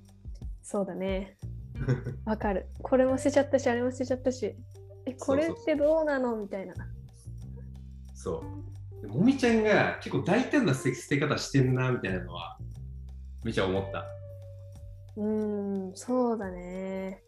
[0.71, 1.35] そうだね。
[2.25, 2.67] わかる。
[2.83, 4.55] これも捨てちゃったし、あれも捨てちゃったし。
[5.07, 6.35] え、これってどうなの？
[6.35, 6.75] みたいな。
[8.13, 8.43] そ
[9.01, 9.01] う。
[9.01, 12.59] でもみちゃんが結構大胆な捨て捨て方してんなみたいなのは、
[13.43, 14.05] めちゃ思った。
[15.17, 17.23] うーん、そうだね。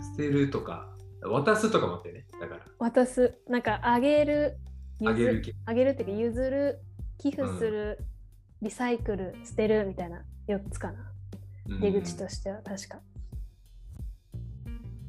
[0.00, 2.26] 捨てるとか、渡すとかもあってね。
[2.40, 4.56] だから、渡す、なんかあげる、
[5.04, 6.80] あげる譲あげるっていうか譲る、
[7.18, 7.98] 寄付する、
[8.62, 11.12] リサイクル、捨てるみたいな4つかな。
[11.70, 13.00] うん出口としては確か。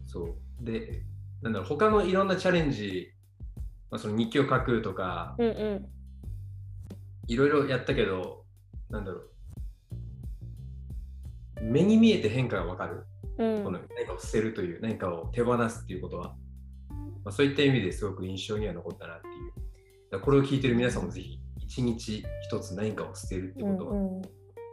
[0.06, 0.36] そう。
[0.62, 1.04] で、
[1.41, 3.12] なんだろう、他のいろんなチャレンジ、
[3.89, 5.89] まあ、その日記を書くとか、うんうん。
[7.28, 8.45] いろいろやったけど、
[8.89, 9.30] なんだろう。
[11.62, 13.06] 目に見えて変化がわかる。
[13.38, 16.36] うんこの何かを捨てるという、何かを手放すっていうことは、
[17.24, 20.19] まあ、そういった意味ですごく印象には残ったなっていう。
[20.19, 24.32] これを聞いてる皆さんもぜひ、一日一つ何かを捨てるってうことは、んうん、なん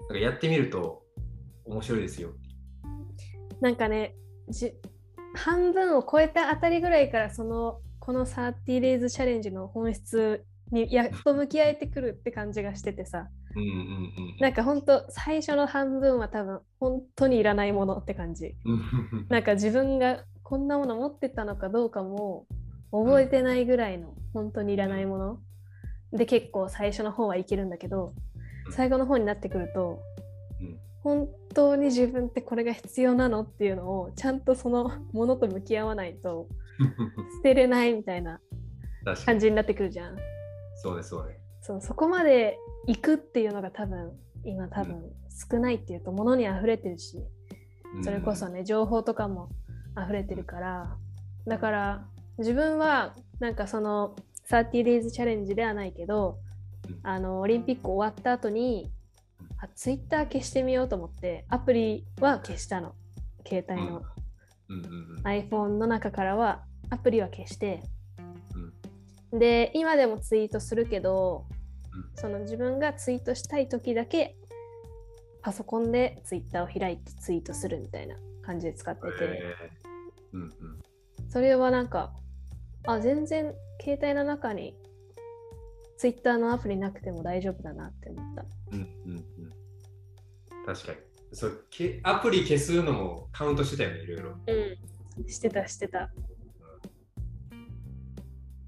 [0.08, 1.04] かやってみると
[1.68, 2.30] 面白いですよ。
[3.60, 4.14] なんかね
[4.48, 4.72] じ
[5.34, 13.28] 半分を超えたあたりぐらいからそのこの 30days チャレンジの本質にやっと向き合えてくるって感じがしててさ。
[13.54, 14.36] うんうんうん。
[14.40, 18.54] なんか本当最初の半分は多分本当にいらないものって感じ。
[18.64, 19.26] うん。
[19.28, 22.46] なんか自分がこんなもの持ってたのかどうかも
[22.90, 25.40] 覚えてないぐらいの本当にいらないもの。
[26.12, 28.14] で結構最初の方はいけるんだけど
[28.66, 28.72] うん。
[28.72, 30.00] 最後の方になってくると
[30.60, 36.48] うん本当に自分ってこれが必要なのっていうのをちゃんとそのものと向き合わないと
[37.38, 38.40] 捨てれないみたいな。
[39.24, 40.16] 感じになってくるじゃん。
[40.76, 41.40] そうです、そうです。
[41.60, 44.12] そうそこまで行くっていうのが多分
[44.44, 45.12] 今多分
[45.50, 47.18] 少ないっていうと物に溢れてるし
[48.02, 49.50] それこそね情報とかも
[50.02, 50.96] 溢れてるから
[51.46, 52.08] だから
[52.38, 54.14] 自分はなんかその
[54.48, 56.38] 30days チャレンジではないけど
[56.88, 58.90] うんあのオリンピック終わった後に
[59.60, 62.94] あ Twitter 消してみようと思ってアプリは消したの。
[63.46, 64.02] 携帯の、
[64.68, 64.78] うん。
[64.78, 67.82] うんうん iPhone の中からはアプリは消して、
[69.32, 71.46] で今でもツイートするけど、
[71.92, 72.10] うん。
[72.14, 74.36] その自分がツイートしたい時だけ
[75.42, 80.36] パソコンでツイッターを開いてツイートするみたいな感じで使ってて、えー。
[80.36, 80.50] うんうん。
[81.28, 82.12] それはなんか
[82.86, 84.76] あ全然携帯の中に
[85.96, 88.44] ツイッターのアプリなくても大丈夫だなって思った。
[88.72, 89.24] うんうんうん
[90.68, 90.98] 確かに。
[91.32, 94.30] そうけアプリ消すのもカウントしてたよねいろいろ。
[95.16, 96.10] うん、してたしてた。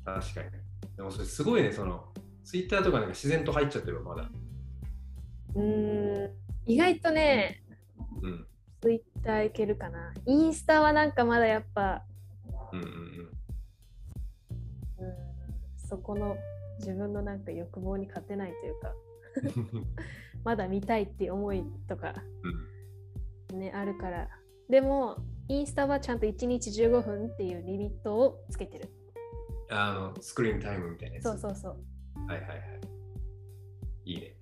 [0.02, 0.50] 確かに。
[0.96, 2.06] でもそれすごいねその
[2.42, 4.30] ツイッターとかなんか自然と入っちゃってるわまだ。
[5.56, 6.30] うーん。
[6.64, 7.62] 意外とね
[8.22, 8.46] うん。
[8.80, 10.14] ツイッターいけるかな。
[10.24, 12.02] インスタはなんかまだやっぱ、
[12.72, 12.94] うんうんうん。
[15.06, 15.14] うん、
[15.76, 16.34] そこの
[16.78, 18.94] 自分のなんか欲望に勝てないというか、
[20.44, 22.14] まだ見たいって思いとか
[23.52, 24.28] ね、あるから。
[24.68, 25.16] でも、
[25.48, 28.88] インスタはちゃんと1日15分っていうリミットをつけてる。
[29.72, 31.76] あのスクリーンタイムみたいなやつそうそうそう。
[32.26, 32.60] はいはいはい
[34.04, 34.34] いいね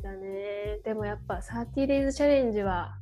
[0.00, 0.78] だね。
[0.84, 2.96] でもやっぱ 30days チャレンジは、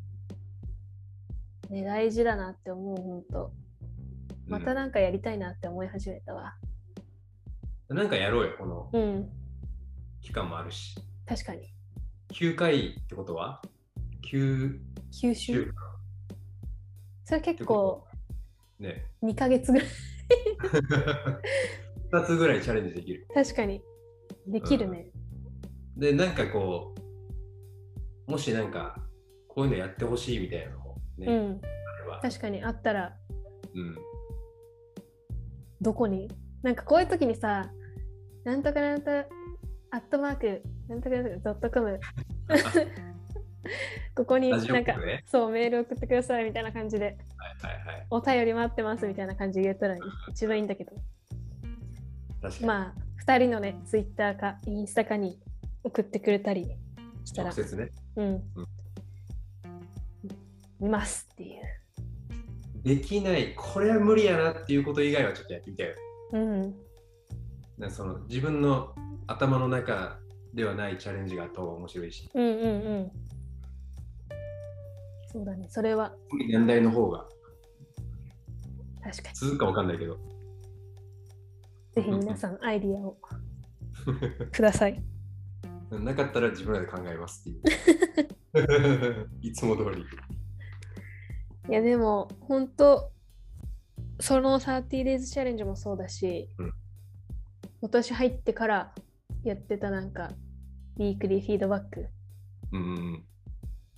[1.70, 3.52] ね、大事だなって思う、ほんと。
[4.46, 6.54] またなんかやりたいなって思い始めたわ。
[7.88, 9.30] なんかやろうよ、このうん。
[10.20, 10.96] 期間もあるし。
[11.26, 11.72] 確かに。
[12.34, 13.62] 9回ってことは
[14.22, 14.80] ?9 九
[15.12, 15.70] 週州。
[17.24, 18.04] それ結構
[18.80, 19.06] ね。
[19.22, 19.88] 2ヶ月ぐらい。
[22.12, 23.26] 2つぐらいチャレンジできる。
[23.32, 23.80] 確かに。
[24.48, 25.06] できるね。
[25.96, 26.92] で、なんかこ
[28.26, 28.98] う、もしなんか、
[29.46, 31.60] こういうのやってほしいみたいなのもね、うん。
[32.20, 33.16] 確かにあったら
[33.74, 33.96] うん。
[35.80, 36.28] どこに？
[36.62, 37.70] なんかこういう時にさ、
[38.44, 39.10] なんとかなんと、
[39.94, 42.00] アットマーク、なんとかドットコム。
[44.16, 47.16] ここになんか、ねそうメール送ってくださいみたいな感じで
[47.62, 48.06] はいはいはい。
[48.10, 49.96] お便り待ってますみたいな感じで言えたら
[50.28, 50.92] 一番いいんだけど。
[52.66, 55.40] まあ2人のねツイッターかインスタかに
[55.84, 56.76] 送ってくれたり
[57.24, 57.92] したら直接ね。
[58.16, 58.42] うん
[60.80, 61.62] 見ますっていう
[62.82, 65.94] できない、これは無理やなっていうこと以外はちょっとやってみたいよ。
[66.32, 66.74] うん
[67.78, 68.94] なその自分の
[69.26, 70.18] 頭の中
[70.52, 72.66] ではないチャレンジがあった方が面白いし、うんうんう
[73.00, 73.12] ん。
[75.32, 75.66] そうだね。
[75.68, 76.14] それは。
[76.48, 77.26] 年代の方が。
[79.02, 79.34] 確かに。
[79.34, 80.16] 続くかわかんないけど。
[81.92, 83.16] ぜひ皆さんアイディアを。
[84.52, 85.02] ください。
[85.90, 89.30] なかったら自分らで考えますっていう。
[89.42, 90.04] いつも通り。
[91.68, 93.10] いやでも本当
[94.20, 96.72] その 30days チャレンジもそうだし、うん
[97.84, 98.94] 今年入ってから
[99.44, 100.30] やってたなんか
[100.96, 102.06] ウィークリーフィードバック
[102.72, 103.24] うんうん。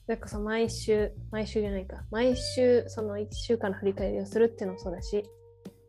[0.08, 2.02] なんかさ毎週毎週じゃないか。
[2.10, 5.22] 毎週その1週間の振り返りをするっていうのもそうだし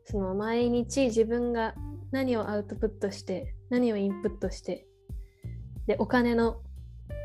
[0.06, 1.74] その毎日自分が
[2.12, 4.86] 何をアウトプットして何をインプットして
[5.88, 6.62] でお金の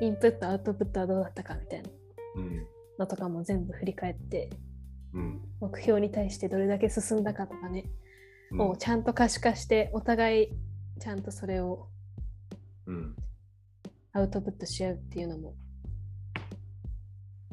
[0.01, 1.91] インプットアウトプットはどうだったかみたいな
[2.37, 2.67] うん。
[2.99, 4.49] のとかも全部振り返って
[5.13, 5.43] うん。
[5.61, 8.02] 目標に対してどれだけ進んだかとかね、うん
[8.59, 10.49] をちゃんと可視化してお互い
[11.01, 11.89] ちゃんとそれを
[12.87, 13.17] うん。
[14.15, 15.55] アウトプットし合うっていうのも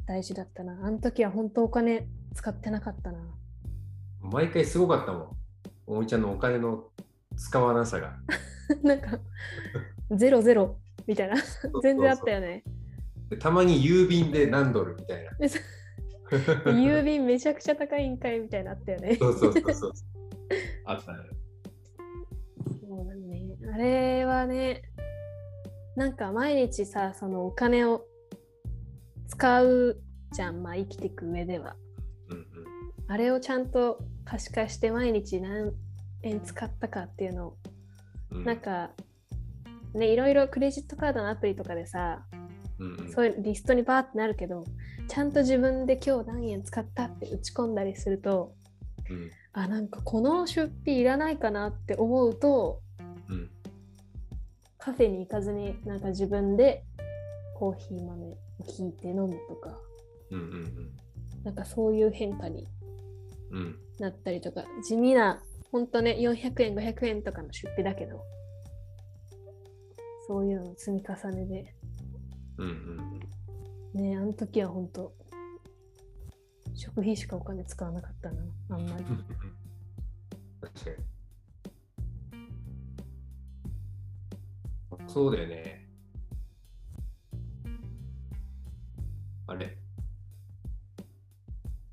[0.06, 0.74] 大事だったな。
[0.84, 3.20] あの時は本当お金使ってなかったな。
[4.22, 5.28] 毎回すごかったもん。
[5.88, 6.86] おもみちゃんのお金の
[7.38, 8.18] 使わなさが。
[8.84, 9.20] なんか
[10.12, 11.36] ゼロゼロみたいな。
[11.82, 12.64] 全然あったよね。
[13.30, 15.32] でたまに郵便で何ドルみたいな。
[16.72, 19.16] 郵便めちゃくちゃ高いんかいみたいなのあったよね。
[19.16, 19.94] そうそうそうそう。
[20.90, 21.20] あったね。
[22.82, 23.56] そうだね。
[23.72, 24.82] あれはね、
[25.96, 28.06] なんか毎日さ、そのお金を
[29.28, 30.02] 使う
[30.34, 31.76] じゃん、まあ生きていく上では。
[32.30, 32.46] うん
[33.12, 35.74] あれをちゃんと可視化して毎日何
[36.22, 37.58] 円使ったかっていうのを、
[38.32, 38.46] うん。
[38.46, 38.92] なんか、
[39.96, 42.24] ね、いろいろクレジットカードのアプリとかでさ、
[42.78, 44.64] うんうん、そういうリストにバーってなるけど、
[45.08, 48.54] ちゃんと自分で今日何円使ったって打ち込んだりすると、
[49.10, 52.82] うんあ、なんかこの出費いらないかなって思うと、
[53.30, 53.50] うん。
[54.78, 56.84] カフェに行かずになんか自分で
[57.56, 59.78] コーヒー豆をひいて飲むとか。
[60.32, 60.92] うんうん
[61.44, 62.68] なんかそういう変化に
[63.52, 63.58] うん。
[63.58, 64.64] うんなったりとか。
[64.84, 68.24] 地味なほんとね400円500円とかの出費だけど
[70.28, 71.76] そういうのの積み重ねで。
[72.58, 73.20] うん
[73.94, 74.02] うん。
[74.02, 75.14] ねあの時はほんと
[76.80, 79.04] 食費しかお金使わなかったなあんまり。
[79.04, 79.18] う ん
[80.62, 80.98] 確かに。
[85.10, 85.90] そうだよね。
[89.48, 89.78] あれ？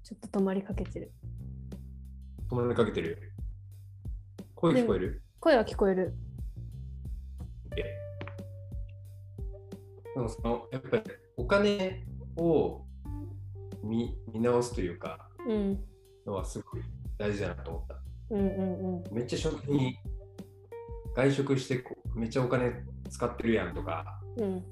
[0.05, 1.13] ちょっと止まりかけてる。
[2.49, 3.33] 止まりかけてる？
[4.55, 5.21] 声聞こえる？
[5.41, 6.15] 声は聞こえる。
[7.77, 7.83] え
[10.15, 11.03] でもそのやっぱり
[11.37, 12.86] お金を
[13.89, 15.85] 見見直すというかうん。
[16.27, 16.83] のはすごい
[17.19, 17.97] 大事だなと思った。
[18.31, 19.15] うんうんうん。
[19.15, 19.97] めっちゃ食費に
[21.15, 21.83] 外食して
[22.15, 22.73] めっちゃお金
[23.09, 24.65] 使ってるやんとか、うん。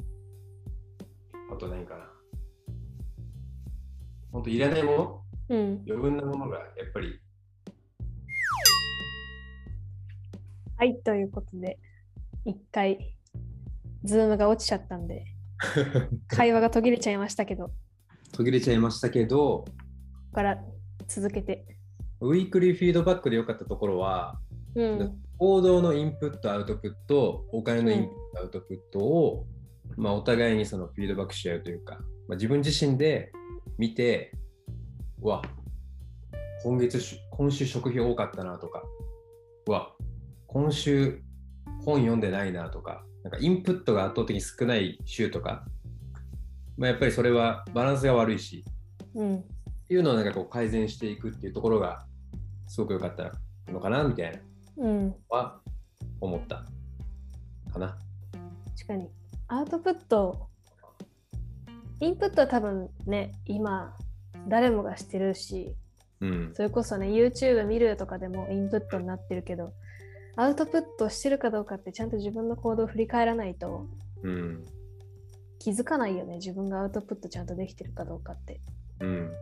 [1.53, 2.11] あと何かな。
[4.33, 5.57] 本当いらないもの？
[5.57, 5.84] うん。
[5.86, 7.20] 余分なものがやっぱり。
[10.76, 11.78] はい、ということで、
[12.45, 13.16] 一回、
[14.03, 15.24] ズームが落ちちゃったんで、
[16.26, 17.74] 会話が途切れちゃいましたけど、こ
[18.35, 19.64] 途切れちゃいましたけど、
[20.35, 20.59] こから
[21.07, 21.64] 続けて。
[22.20, 24.41] ウィークリーフィードバックで良かったところは、
[24.74, 25.20] うん。
[25.39, 29.47] 行動のインプット、アウトプット、お金のインプット、アウトプットを、
[29.97, 33.30] まあ、お互いにそのフィードバックし合うというか、まあ、自分自身で
[33.78, 34.32] 見て、
[35.22, 35.43] うわ、
[36.64, 38.82] 今月し、今週食費多かったなとか、
[39.68, 39.93] うわ、
[40.49, 41.22] 今週
[41.85, 45.64] 本読んでないなとか、なんかインプットが圧倒的に少ない週とか、
[46.77, 48.64] まあ、やっぱりそれはバランスが悪いし、
[49.14, 49.37] うん。
[49.39, 49.43] っ
[49.87, 52.05] ていうのをなんかこう改善していくっていうところが
[52.66, 53.33] すごく良かった
[53.72, 55.14] のかなみたいなうん。
[55.29, 55.61] は
[56.20, 56.64] 思った
[57.72, 57.99] かな。
[58.77, 59.09] 確かに。
[59.49, 60.49] アウトプット、
[62.01, 63.97] インプットは多分ね、今、
[64.49, 65.75] 誰もがしてるし、
[66.20, 66.53] うん。
[66.55, 69.72] それこそね、YouTube 見るとかでもインプットになってるけど、
[70.37, 73.87] アウトプットしてるかどうかってちゃんと自分の行動を振り返らないと
[74.22, 74.64] うん。
[75.65, 76.35] 気づかないよね。
[76.35, 78.61] 自分がアウトプットちゃんとできてるかどうかって。
[79.01, 79.33] うん。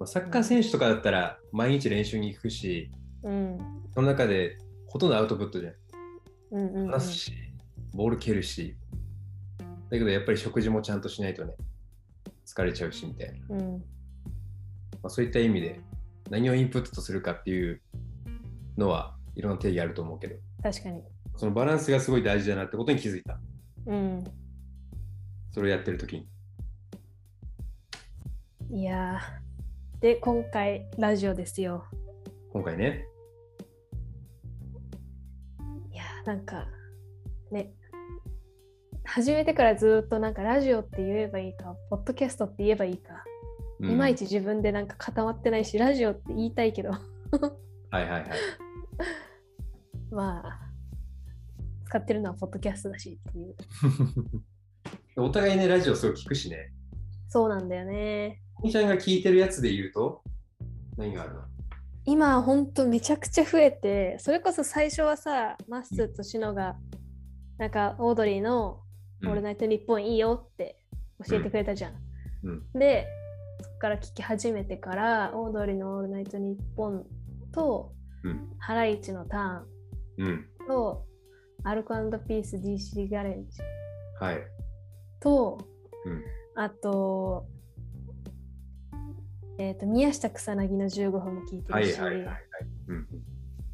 [0.00, 2.90] まあサッカー選手とかだったら毎日練習に行くし、
[3.22, 3.58] うん。
[3.94, 5.74] その中でほとんどアウトプットじゃん。
[6.50, 6.90] うんうん、うん。
[6.90, 7.32] 話すし、
[7.94, 8.74] ボール蹴るし。
[9.90, 11.54] だけどやっぱり食事もちゃんとしないとね、
[12.44, 13.56] 疲れちゃうしみたいな。
[13.56, 13.70] うん。
[13.74, 13.78] ま
[15.04, 15.80] あ、そういった意味で
[16.30, 17.80] 何をインプットとするかっていう
[18.76, 20.34] のはいろんな定義あると思うけど、
[20.64, 21.00] 確かに。
[21.36, 23.38] そのバランスがすごい大事だなってことに気づいた。
[23.86, 24.24] うん。
[25.52, 26.28] それをやってる時に。
[28.80, 30.00] いやー。
[30.00, 31.84] で、今回、ラジオですよ。
[32.52, 33.04] 今回ね。
[35.92, 36.68] いやー、なんか、
[37.50, 37.72] ね。
[39.04, 43.24] 始めてからずっとなんかラジオって言えばいいか、ポッドキャストって言えばいいか、
[43.80, 47.00] うんいまいち自分でなんか固まってないし、ラジオって言いたいけど、 はい
[47.92, 48.24] はいはい。
[50.12, 50.60] まあ、
[51.86, 53.56] 使ってるのはポッドキャストだしっていう。
[55.24, 56.72] お互いね、ラジオすごい聞くしね。
[57.28, 58.40] そうなんだよね。
[58.62, 60.22] みちゃんが聞いてるやつで言うと、
[60.96, 61.40] 何があるの？
[62.06, 66.76] 今ほんとめちゃくちゃ増えてそれこそ最初はさマッスーとシノが
[67.58, 68.80] なんかオードリーの
[69.22, 70.80] 「オールナイトニッポンいいよ」って
[71.28, 71.92] 教えてくれたじゃん。
[72.44, 73.06] うんで
[73.62, 77.06] そこから聞き始めてからオードリーの「オールナイトニッポン」
[77.52, 77.92] と
[78.24, 78.48] うん。
[78.58, 79.64] ハライチのタ
[80.16, 80.26] うん。
[80.26, 81.04] ーンと
[81.64, 81.94] アルコ
[82.26, 83.60] ピース DC ガレージ
[84.18, 84.38] はい。
[85.20, 85.66] と
[86.04, 86.22] うん。
[86.54, 87.46] あと
[89.58, 92.36] えっ、と宮下草薙の15分も聞いてはいるし、はいはいはい。
[92.88, 93.06] うん。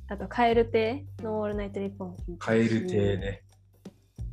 [0.09, 3.17] あと、カエル亭のオールナイトリッポンも聞いてるしカエル亭。
[3.19, 3.43] ね。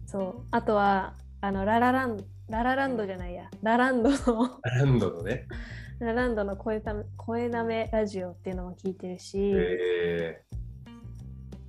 [0.08, 0.48] そう。
[0.50, 5.48] あとは、あの、ララランド、ララランドじゃないや、ラランドの、ランドのね。
[6.00, 10.44] ラランドの声ため声なめラジオっていうのも聞いてるし、え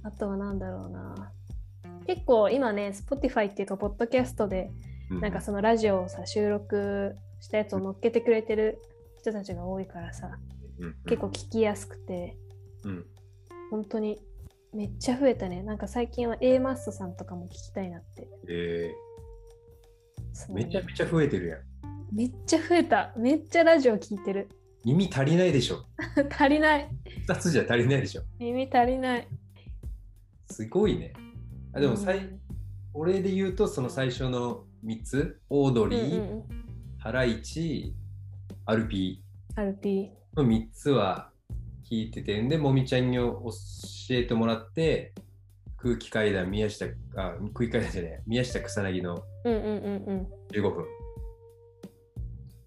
[0.03, 1.33] あとはなんだろうな。
[2.07, 8.81] 結構今ね、Spotify っていうか、ポッドキャストで、ー、なんかそのラジオをさ、収録したやつを乗っけてくれてる
[9.21, 10.39] 人たちが多いからさ、
[10.79, 12.37] うん、結構聞きやすくて、
[12.85, 13.07] うん。
[13.71, 14.21] 本当に
[14.73, 15.63] めっちゃ増えたね。
[15.63, 18.29] なんか最近は A マストさんとかも聞きたいなって。
[18.49, 21.61] えー、めちゃめちゃ増えてるやん。
[22.13, 23.13] めっちゃ増えた。
[23.17, 24.49] めっちゃラジオ聞いてる。
[24.85, 25.85] 耳足りないでしょ。
[26.31, 26.89] 足りない。
[27.27, 28.23] 2つじゃ足りないでしょ。
[28.39, 29.29] 耳足りない。
[30.51, 31.13] すごいね。
[31.73, 32.41] あでもさい、うん
[32.95, 36.65] 俺で言うとその最初の3つ、オードリー、うんうんうん
[37.05, 37.95] ハライチ、
[38.65, 39.23] アルピ
[39.57, 41.29] アルピーの3つは
[41.85, 43.51] 聞いててんで、もみちゃんに教
[44.09, 45.13] えてもらって、
[45.77, 49.23] 空気階段、宮下、あ、空気階段じゃない、宮下草薙のー。
[49.45, 50.27] うんうんうんうん。
[50.51, 50.87] 15分。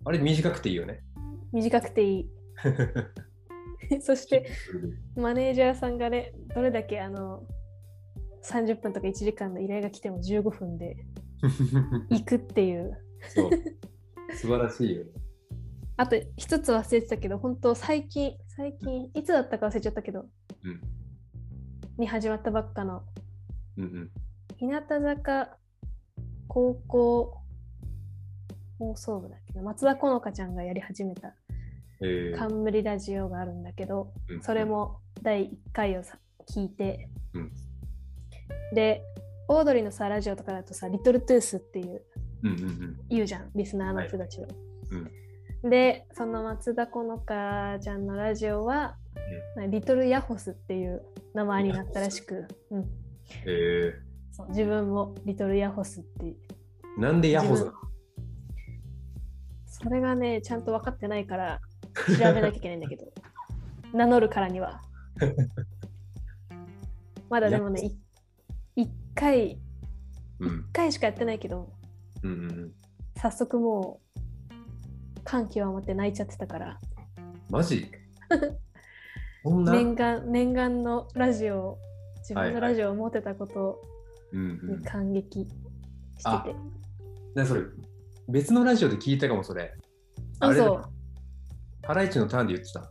[0.06, 1.02] あれ短くていいよね。
[1.52, 2.30] 短くていい。
[4.02, 4.46] そして、
[5.16, 7.44] マネージャーさんがね、どれだけあの、
[8.44, 10.96] 30分とか1時間の依頼が来ても15分で
[12.10, 12.98] 行くっていう。
[13.30, 13.52] そう。
[14.36, 15.12] 素晴らしいよね。
[15.98, 20.26] あと一つ忘れてたけど、本当最近、最近、いつだったか忘れちゃったけど、
[20.64, 20.82] うん。
[21.98, 23.04] に始まったばっかの、
[23.78, 24.12] うんうん。
[24.58, 25.58] 日向坂
[26.48, 27.38] 高校
[28.80, 31.34] 放送部だっけど、松田好花ちゃんがやり始めた
[32.02, 37.52] えー冠ラジオがあるんだけど、うんそれも第1回をさ聞いて、うん
[38.74, 39.02] で、
[39.48, 42.02] オードリーのさ、ラジオとかだとさ、リトルトゥースっていう
[42.44, 43.00] うんうんうん。
[43.10, 44.48] 言うじゃん、リスナーの人たちは。
[45.64, 45.70] うん。
[45.70, 48.96] で、その松田好花ちゃんのラジオは、
[49.70, 52.90] リトルヤホスっていう名前になったらしく、うん、
[53.46, 53.94] え。
[54.32, 56.26] そう自分もリトルヤホスって。
[56.26, 56.36] ー、
[57.02, 57.78] なんでヤホーズなの？
[59.66, 61.60] それがね、ちゃんと分かってないから
[62.18, 63.12] 調べなきゃいけないんだけど、
[63.94, 64.82] 名乗るからには。
[67.30, 67.92] まだでもね、
[69.18, 69.60] 回、
[70.40, 70.60] うん。
[70.70, 71.70] 一回しかやってないけど、
[72.24, 72.74] うんうんうん。
[73.18, 74.00] 早速も
[75.18, 76.80] う、感極まって泣いちゃってたから、
[77.50, 77.92] マジ？
[79.44, 81.78] 念願、念願のラジオを、
[82.20, 83.82] 自分のラジオを持ってたこと
[84.32, 84.80] うんうん。
[84.80, 85.54] に感激して
[86.24, 86.56] あて。
[87.34, 87.62] なそれ
[88.30, 89.74] 別のラジオで聞いたかもそれ。
[90.40, 90.84] あ、あれだそう。
[91.84, 92.90] ハライチのターンで言ってた。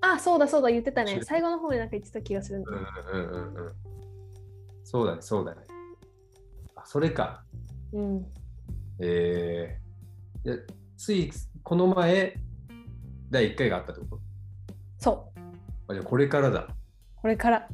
[0.00, 1.20] あ、そうだそうだ、言ってたね。
[1.22, 3.72] 最後の方でなんか言ってた気がするんだうんうんうんうん
[4.86, 5.58] そうだねそうだね
[6.76, 7.42] あそれか
[7.92, 8.24] うん。
[9.00, 10.58] えー、いや
[10.96, 11.32] つい
[11.64, 12.36] この前
[13.28, 14.20] 第1回があったってこと？
[14.98, 15.40] そう。
[15.88, 16.68] あじゃあこれからだ
[17.16, 17.68] これから。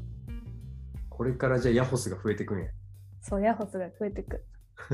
[1.11, 2.71] ここれからじゃあヤホスが増えてくんや。
[3.21, 4.43] そう、ヤホスが増えてく。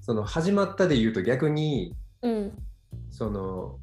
[0.00, 2.52] その始まったで言うと逆にうん。
[3.10, 3.80] その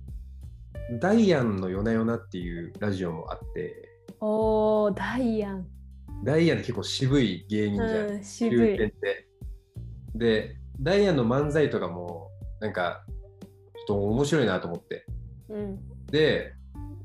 [1.01, 3.89] ダイアンの夜な夜なっていうラジオもあって
[4.22, 5.67] おー、ダイアン。
[6.24, 8.78] ダイアンって結構渋い芸人じゃん、うん、渋中い。
[8.78, 9.26] 堅で。
[10.15, 15.05] でダイアンの漫才とかもなんかちょっと面白いなと思って
[15.49, 15.80] うん。
[16.07, 16.53] で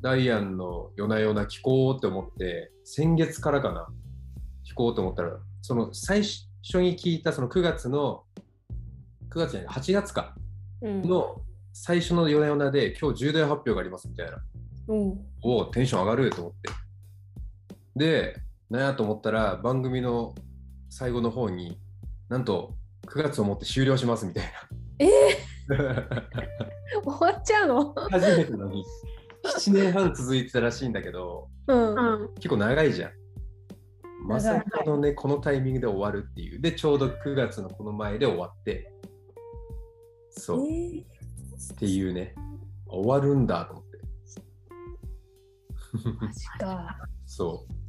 [0.00, 3.86] ダイアンの夜な夜な聞こうって思って先月からかな
[4.68, 8.24] 聞こうと思ったらその最初に聞いたその9月の
[9.30, 10.34] 9月じゃない8月か
[10.82, 11.02] うん。
[11.02, 11.40] の
[11.72, 14.38] 最初の夜な夜なで今日重大発表がありますみたいな
[14.88, 15.20] うん。
[15.42, 16.83] おおテンション上がると思って
[17.96, 18.36] で
[18.70, 20.34] なんやと思ったら番組の
[20.90, 21.78] 最後の方に
[22.28, 22.74] なんと
[23.06, 24.44] 9月をもって終了しますみたい
[24.98, 25.06] え
[25.68, 27.94] なー、 終わっちゃうの？
[28.10, 28.84] 初めてのに
[29.44, 31.94] 7年半続いてたらしいんだけどうん。
[31.94, 32.34] うん。
[32.34, 33.10] 結構長いじゃん。
[34.26, 36.60] まさかのねこのタイミングで終わるっていう。
[36.60, 38.92] でちょうど9月のこの前で終わって。
[40.30, 41.04] そう、えっ
[41.76, 42.34] ていうね。
[42.86, 43.98] 終わるんだと思って。
[46.08, 46.98] ー、マジか。
[47.26, 47.83] そう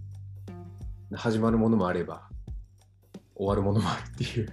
[1.14, 2.30] 始まるものもあれば
[3.36, 4.50] 終わるものもあるっていう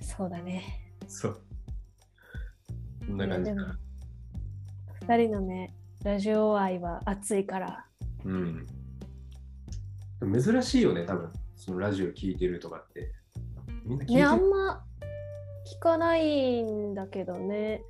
[0.00, 0.94] そうだね。
[1.06, 1.40] そう
[3.06, 3.78] こんな感じかいやでも
[5.00, 5.74] 二人のね、
[6.04, 7.86] ラジオ愛は熱いから。
[8.24, 8.66] うん
[10.42, 13.12] 珍しいよね多分そのラジオ聞いてるとかって
[13.84, 14.84] みんな聞いてね、あるんま
[15.66, 17.82] 聞かないんだけどね。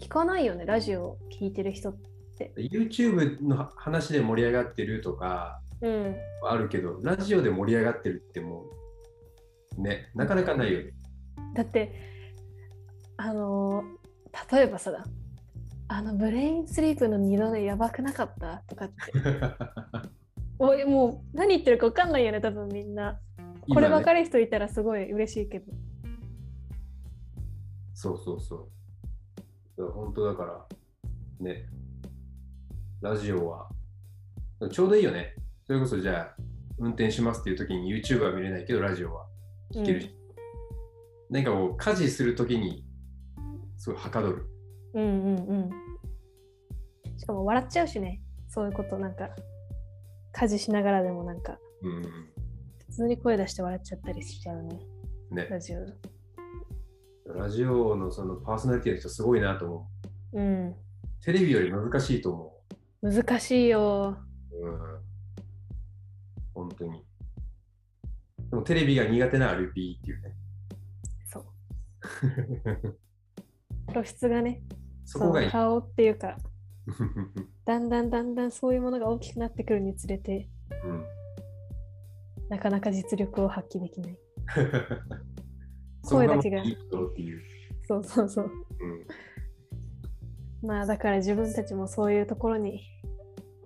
[0.00, 1.94] 聞かないよね、ラジオ聞いてる人。
[2.56, 5.60] YouTube の話で盛り上がってるとか
[6.44, 8.64] あるけどラジオで盛り上がってるっても
[9.76, 10.92] うねなかなかないよね。
[11.54, 11.92] だって、
[13.16, 13.98] あのー
[14.52, 14.92] 例えばさ、
[15.88, 18.62] あのブレインスリープの二度寝やばくなかった？
[18.68, 18.94] とかって。
[20.60, 23.18] おいもう何言ってるか分かんないよね、多分みんな。
[23.72, 25.72] これ分かるる人いたらすごい嬉しいけど。
[27.94, 28.40] そうそう。
[28.40, 28.70] そ
[29.78, 30.66] う本当だから。
[31.40, 31.66] ね
[33.00, 33.68] ラジオは。
[34.72, 35.36] ちょうどいいよね。
[35.64, 36.42] それこそじゃあ
[36.78, 39.26] 運転しますっていう時に YouTube は見れないけどラジオは。
[39.72, 40.10] 聞けるし、
[41.30, 42.84] なんかこう家事する時に
[43.76, 44.46] すごいはかどる。
[44.94, 45.70] うんうんうん。
[47.16, 49.28] しかも笑っちゃうしね、そういうことなんか、
[50.32, 52.02] 家事しながらでもなんか、うん
[52.78, 54.80] 普通に声出して笑っちゃったりしちゃうね、
[55.30, 55.46] ね。
[55.48, 55.78] ラジオ。
[57.32, 59.88] ラジオのそのパーソナリティの人すごいなと思
[60.32, 60.40] う。
[60.40, 60.74] うん。
[61.22, 62.57] テレビより難しいと思
[63.00, 64.18] 難しいよ。
[64.52, 64.78] ううん。
[66.54, 67.04] 本当に。
[68.50, 70.34] でもテレビが苦手な RP っていうね。
[71.26, 71.44] そう。
[73.92, 74.62] 露出がね、
[75.04, 75.50] そこがいい。
[75.50, 76.38] 顔っていうか、
[77.64, 80.48] だんだんだんだんそういうものが大きくなってくるにつれて、
[80.84, 81.04] うん。
[82.48, 84.18] なかなか実力を発揮できない。
[86.02, 86.64] 声だけが。
[87.86, 88.44] そうそうそう。
[88.44, 89.06] うん
[90.62, 92.82] まあだから自分たちもそういうところに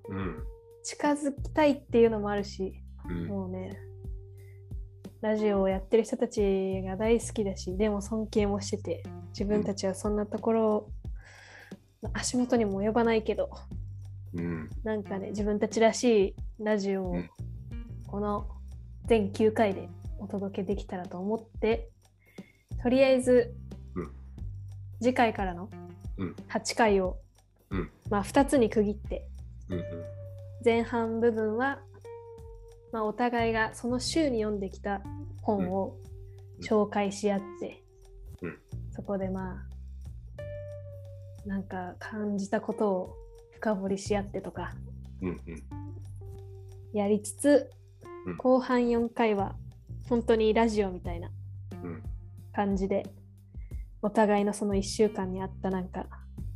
[0.09, 0.45] うん。
[0.82, 2.74] 近づきたいっていうのもあるし、
[3.09, 3.26] うん。
[3.26, 3.78] もうね、
[5.20, 10.90] ラジオをやってる人たちが大好きだし、でも尊敬もしてて、自分たちはそんなところ、
[12.12, 13.51] 足元にも及ばないけど、
[14.34, 14.70] うん。
[14.82, 17.30] なんかね、自分たちらしいラジオをうん。
[18.07, 18.47] この
[19.07, 19.88] 全9回で
[20.18, 21.90] お届けできたらと思って、
[22.82, 23.55] とりあえず
[23.95, 24.11] うん。
[25.01, 25.91] 次回からのうん
[26.49, 27.19] 8回を、
[27.71, 27.91] うん。
[28.11, 29.27] まあ2つに区切って、
[29.69, 29.83] うん
[30.65, 31.81] 前半部分は、
[32.93, 35.03] まあ、お互いがその週に読んできた
[35.43, 35.97] 本を
[36.59, 36.65] うん。
[36.65, 37.83] 紹介し合って、
[38.43, 38.59] うん。
[38.93, 43.17] そこでまあなんか感じたことを
[43.55, 44.73] 深掘りし合ってとか
[45.21, 45.63] うんうん。
[46.93, 47.71] やりつつ、
[48.27, 48.37] うん。
[48.37, 49.57] 後半4回は
[50.09, 51.31] 本当にラジオみたいな
[51.83, 52.03] うん。
[52.53, 53.07] 感じで
[54.03, 56.07] お互いのその1週間にあったなんか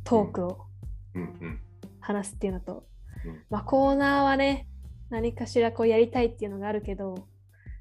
[0.03, 0.67] トークを
[1.15, 1.21] うん。
[1.21, 1.59] うん
[1.99, 2.85] 話すっていうのと、
[3.25, 3.43] うん。
[3.49, 4.67] まあコーナーはね
[5.09, 7.27] 何かしらこうやりたいっていうのがあるけど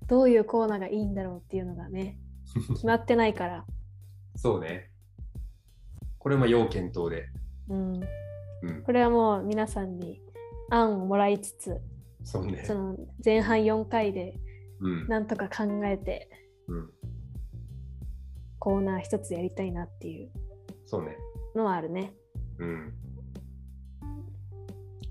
[0.09, 2.19] どういうコーナーがいいんだろうっていうのがね
[2.75, 3.65] 決まってないから、
[4.37, 4.91] そうね。
[6.19, 7.29] これも要検討で。
[7.69, 8.01] うん、
[8.63, 8.83] うん。
[8.85, 10.21] これはもう皆さんに
[10.71, 11.81] 案をもらいつつ
[12.25, 12.65] そうね。
[12.65, 14.41] その前半4回で
[14.81, 15.09] うん。
[15.09, 16.31] なんとか考えて
[16.69, 16.91] うん
[18.59, 20.31] コーナー一つやりたいなっていう
[20.87, 21.17] そうね
[21.55, 22.13] のはあるね。
[22.59, 22.93] うん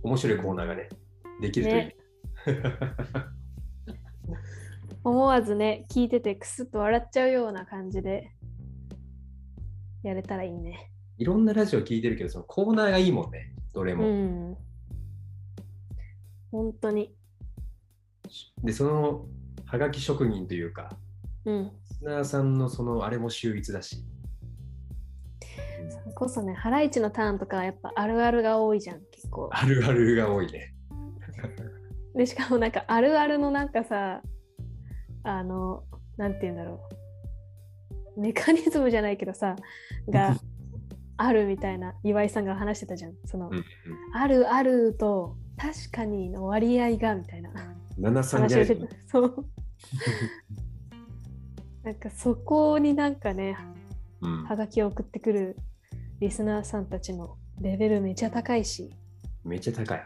[0.03, 0.89] 面白いコーナーがね
[1.41, 1.95] できるといい、ね
[5.03, 8.31] 思わずね聞いててクスッと笑っちゃうような感じで
[10.03, 10.91] やれたらいいね。
[11.17, 14.57] いろんなラジオ聞いてるけどそのコーナーがいいもんねどれうも、ん。
[16.51, 17.13] 本当に。
[18.63, 19.25] で、その
[19.65, 20.97] はがき職人というか、
[21.43, 21.71] うん。
[22.05, 24.05] ナーさんのそのあれも秀逸だし。
[25.89, 29.49] それこそね、ハライチのターンとかやっぱあるあるが多いじゃん、結構。
[29.51, 30.73] あるあるが多いね。
[32.15, 34.21] で、しかもなんかあるあるのなんかさ、
[35.23, 35.83] あの、
[36.17, 36.81] なんて言うんだろ
[38.15, 38.21] う。
[38.21, 39.55] メカニズムじゃないけどさ、
[40.07, 40.37] が
[41.17, 43.13] あるみたいな岩井さんが話してたじゃん。
[43.25, 43.63] その、うんうん
[44.13, 47.49] あるあると確かにの割合がみたいな
[47.97, 48.89] 七三じゃない。
[49.07, 49.35] そう。
[51.85, 53.55] なんかそこになんかね、
[54.19, 55.55] うんはがきを送ってくる
[56.19, 58.89] リスナーさんたちのレベルめちゃ高いし、
[59.43, 60.03] めっちゃ高い。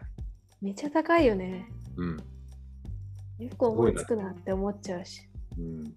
[0.61, 1.69] めちゃ高いよね。
[1.95, 2.17] うん。
[3.45, 5.21] よく思いつくなって思っちゃうし。
[5.57, 5.93] うん。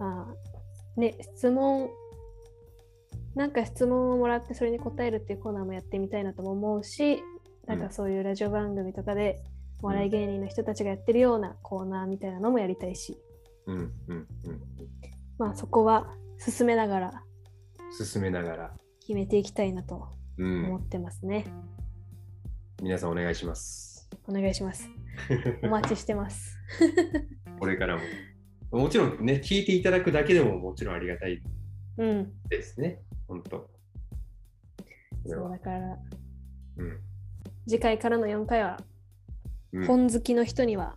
[0.00, 1.88] ああね、質問、
[3.36, 7.22] なんか質問をもらってそれに答えるっていうコーナーもやってみたいなとも思うし、
[7.68, 9.38] なんかそういうラジオ番組とかで、
[9.82, 13.18] お笑い芸人の人たちがやってるようなコーナーみたいなのもやりたいし、
[13.66, 13.76] うん。
[13.76, 13.92] うん。
[14.08, 14.26] うん。
[15.38, 17.22] まあそこは進めながら
[17.90, 18.72] 進めながら。
[19.00, 20.08] 決めていきたいなと
[20.38, 20.64] うん。
[20.66, 21.46] 思ってますね。
[22.82, 24.08] 皆さんお願いします。
[24.26, 24.88] お願いします。
[25.62, 26.58] お待ちしてます。
[27.60, 28.02] これからも。
[28.72, 31.40] もちろんね、聞いていただくだけでももちろんありがたい
[31.98, 32.32] うん。
[32.48, 33.02] ですね。
[33.28, 33.58] 本当。
[33.60, 33.68] こ
[35.24, 35.50] れそうは。
[35.50, 35.98] だから、
[36.78, 37.00] うん。
[37.68, 38.95] 次回からの4回は、うん
[39.84, 40.94] 本好きの人には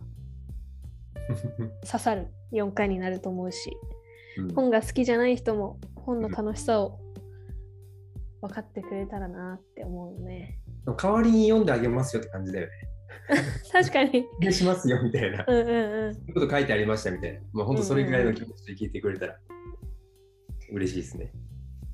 [1.84, 3.76] 刺さる4回になると思うし、
[4.38, 7.00] うん本が好きじゃない人も本の楽しさを
[8.40, 10.60] 分かってくれたらなって思うね。
[10.96, 12.72] 代わりに読んであげますよって感じだよね。
[13.70, 14.52] 確かに。
[14.52, 15.44] しますよみたいな。
[15.46, 16.34] うんうんうん。
[16.34, 17.40] こと書いてありましたみたいな。
[17.52, 19.36] まあ本当それぐらいの気持ちで聞いてくれたら
[20.72, 21.32] 嬉しいですね。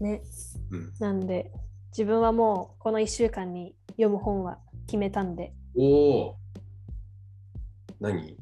[0.00, 0.22] ね。
[0.70, 0.92] うん。
[1.00, 1.50] なんで、
[1.90, 6.36] 自分はもうこの1週間に読む本は決めたんで、おお。
[8.00, 8.36] 何？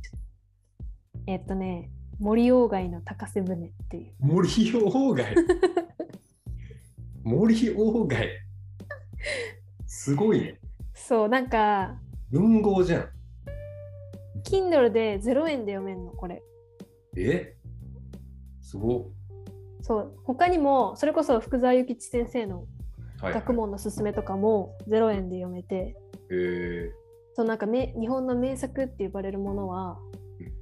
[1.27, 4.13] えっとね、森鴎外の高瀬舟っていう。
[4.21, 4.81] 森鴎
[5.15, 5.35] 外？
[7.23, 8.29] 森鴎外。
[9.87, 10.61] すごいね。
[10.95, 11.99] そう、なんか、
[12.31, 13.09] 文豪じゃん。
[14.45, 16.43] Kindle で0円で読めんの、これ。
[17.17, 17.57] え？
[18.61, 19.11] すご
[19.81, 22.67] そう、他にも、それこそ福沢諭吉先生の
[23.21, 25.97] 学問のすすめとかも0円で読めて、
[26.31, 26.91] え
[27.35, 29.99] そうなんかめ日本の名作って呼ばれるものは
[30.41, 30.53] うん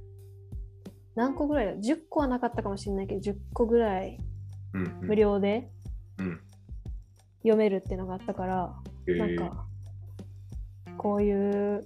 [1.15, 4.17] 何個ぐらいだ ?10 個はなかったかもしれないけど10個ぐらい
[5.01, 5.69] 無料で
[6.19, 6.39] うん。
[7.43, 8.73] 読めるっていうのがあったから、
[9.07, 9.65] えーなんか
[10.97, 11.83] こういう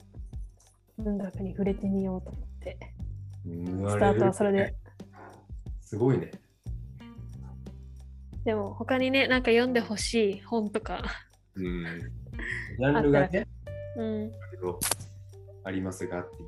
[0.99, 2.77] 文学に触れてみようと思って
[3.45, 4.75] ススタートはそれで。
[5.81, 6.31] すごいね。
[8.43, 11.01] でも他にねなんか読んでほしい本とか、
[11.55, 11.85] うん。
[12.77, 13.47] ジャンルがね、
[13.97, 14.31] うん、い
[14.61, 14.79] ろ
[15.63, 16.47] ありますがっていう。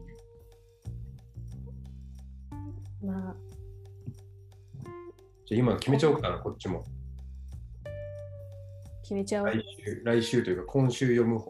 [3.05, 3.35] まあ
[5.45, 6.83] じゃあ今決めちゃおうかな、こっちも。
[9.01, 9.47] 決めちゃおう。
[9.47, 11.41] 来週、来週というか今週読むうん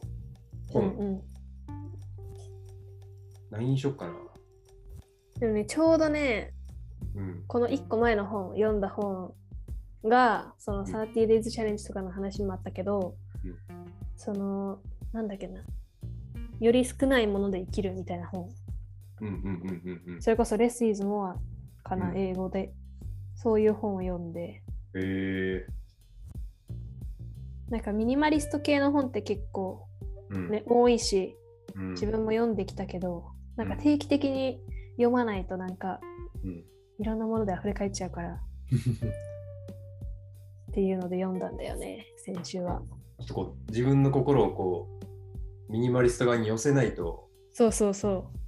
[0.72, 1.22] 本、うん、
[3.50, 4.14] 何にしよっかな。
[5.40, 6.54] でもねちょうどね
[7.16, 7.44] うん。
[7.48, 9.34] この1個前の本読んだ本
[10.06, 13.56] がその 30days チャレンジとかの話にもあったけど、うん
[14.16, 14.80] その
[15.14, 15.62] なんだっけな
[16.60, 18.50] より少ないもので生きるみたいな本。
[20.20, 21.36] それこそ Less is more
[21.84, 22.72] かな、うん英語で
[23.36, 24.42] そういう本を読んで。
[24.42, 24.62] へ
[24.96, 25.66] え。
[27.70, 29.88] なんかミニマリスト系の本って結構
[30.30, 30.50] うん。
[30.50, 31.36] ね、多いし
[31.76, 31.92] うん。
[31.92, 34.60] 自分も読んできたけど、なんか定期的に
[34.94, 36.00] 読まないとなんか
[36.44, 36.64] うん。
[37.00, 38.34] いろんなもので溢れ返っちゃうから
[40.72, 42.82] っていうので読んだんだよね先週は。
[43.20, 44.99] ちょっとこう自分の心をこう
[45.70, 48.40] ミニマリスト側に寄せないと、そうそうそう。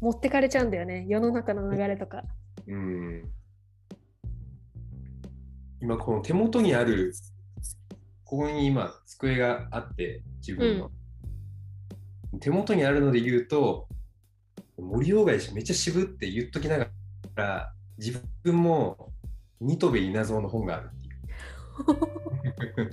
[0.00, 1.06] 持ってかれちゃうんだよね。
[1.08, 2.22] 世の中の流れとか。
[2.66, 3.22] うん、
[5.80, 7.14] 今この手元にある
[8.24, 10.90] ここに今机があって自分の、
[12.40, 13.88] 手元にあるので言うと
[14.76, 16.88] 森鴎外めっちゃ渋って言っときなが
[17.36, 19.12] ら自分も
[19.60, 21.06] 新戸部稲造の本があるって
[22.82, 22.90] いう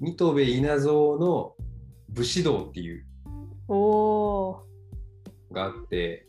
[0.00, 1.54] 新戸部稲造の
[2.12, 3.04] 武士道っていう
[3.68, 4.66] おお
[5.52, 6.26] があって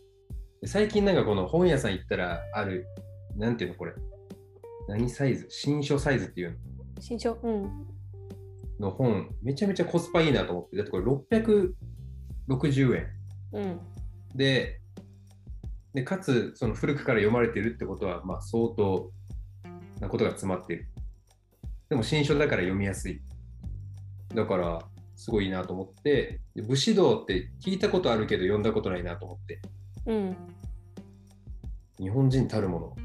[0.61, 2.85] で最近なんかこの本屋さん行ったらある
[3.35, 3.93] なんていうのこれ。
[4.87, 5.47] 何サイズ？
[5.49, 7.37] 新書サイズっていうー、新書？
[7.41, 7.63] うん。
[8.79, 9.29] のの本。
[9.41, 10.77] めちゃめちゃコスパいいなと思って。
[10.77, 11.05] だってこれ
[12.49, 13.07] 660円。
[13.53, 13.79] うん。
[14.35, 14.81] で
[15.93, 19.11] でかつその古くから読まれてるってことはまあ相当
[19.99, 20.87] なことが詰まってる。
[21.89, 23.21] でも新書だから読みやすい。
[24.33, 24.79] だから
[25.21, 29.61] すごいいいなと思って、で武士道って聞いたことあるけど読んだことないなと思って、
[30.07, 30.35] うん。
[31.99, 32.95] 日本人たるもの、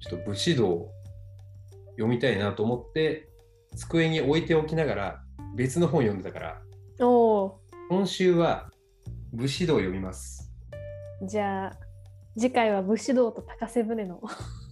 [0.00, 0.92] ちょっと武士道を
[1.98, 3.28] 読みたいなと思って、
[3.76, 5.22] 机に置いておきながら
[5.54, 6.62] 別の本読んでたから、
[6.98, 7.60] おお。
[7.90, 8.70] 今週は
[9.34, 10.50] 武士道を読みます。
[11.28, 11.72] じゃあ、
[12.38, 14.22] 次回は武士道と高瀬舟の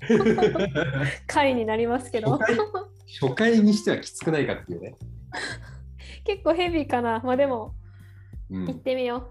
[1.27, 2.39] 回になりますけど
[3.21, 4.95] 初回にしてはきつくないかっていうね。
[6.25, 7.21] 結構ヘビーかな。
[7.21, 7.75] まあでも、
[8.51, 9.31] うん、行ってみよ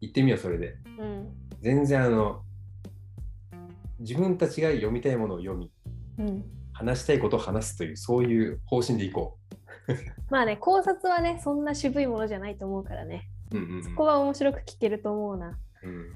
[0.00, 0.76] 行ってみよう、それで。
[0.98, 1.02] う。
[1.02, 1.28] うん。
[1.60, 2.42] 全然あの、
[4.00, 5.70] 自分たちが読みたいものを読み、
[6.18, 6.44] うん。
[6.72, 9.38] 話したいことを話すという、そういう方針でいこ
[10.30, 13.28] まあね、考察はね、そんな渋いものじゃないと思うからね。
[13.52, 13.58] う。
[13.58, 15.58] うんうんうんここは面白く聞けると思うな。
[15.82, 16.14] うん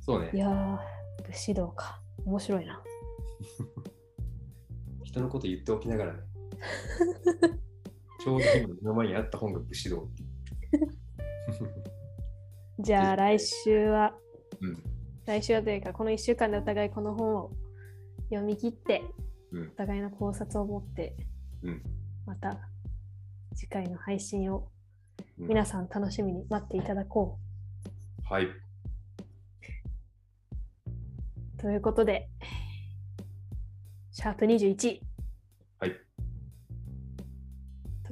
[0.00, 0.38] そうねい。
[0.38, 2.00] やー、武士道か。
[2.24, 2.80] 面白いな。
[5.02, 6.20] 人のこと言っておきながらね。
[8.26, 10.08] ちょうど今目の前にあった本が武士道。
[12.80, 14.18] じゃあ来週は、
[14.60, 14.82] うん
[15.26, 17.52] 来週はというか、この1週間でお互いこの本を
[18.24, 19.04] 読み切って、
[19.52, 21.14] うんお互いの考察を持って、
[21.62, 21.80] うん
[22.26, 22.68] また
[23.54, 24.72] 次回の配信を
[25.38, 27.38] うん皆さん楽しみに待っていただこ
[28.24, 28.46] はい。
[28.46, 28.54] う。
[31.58, 32.28] ということで、
[34.10, 35.05] シャープ21。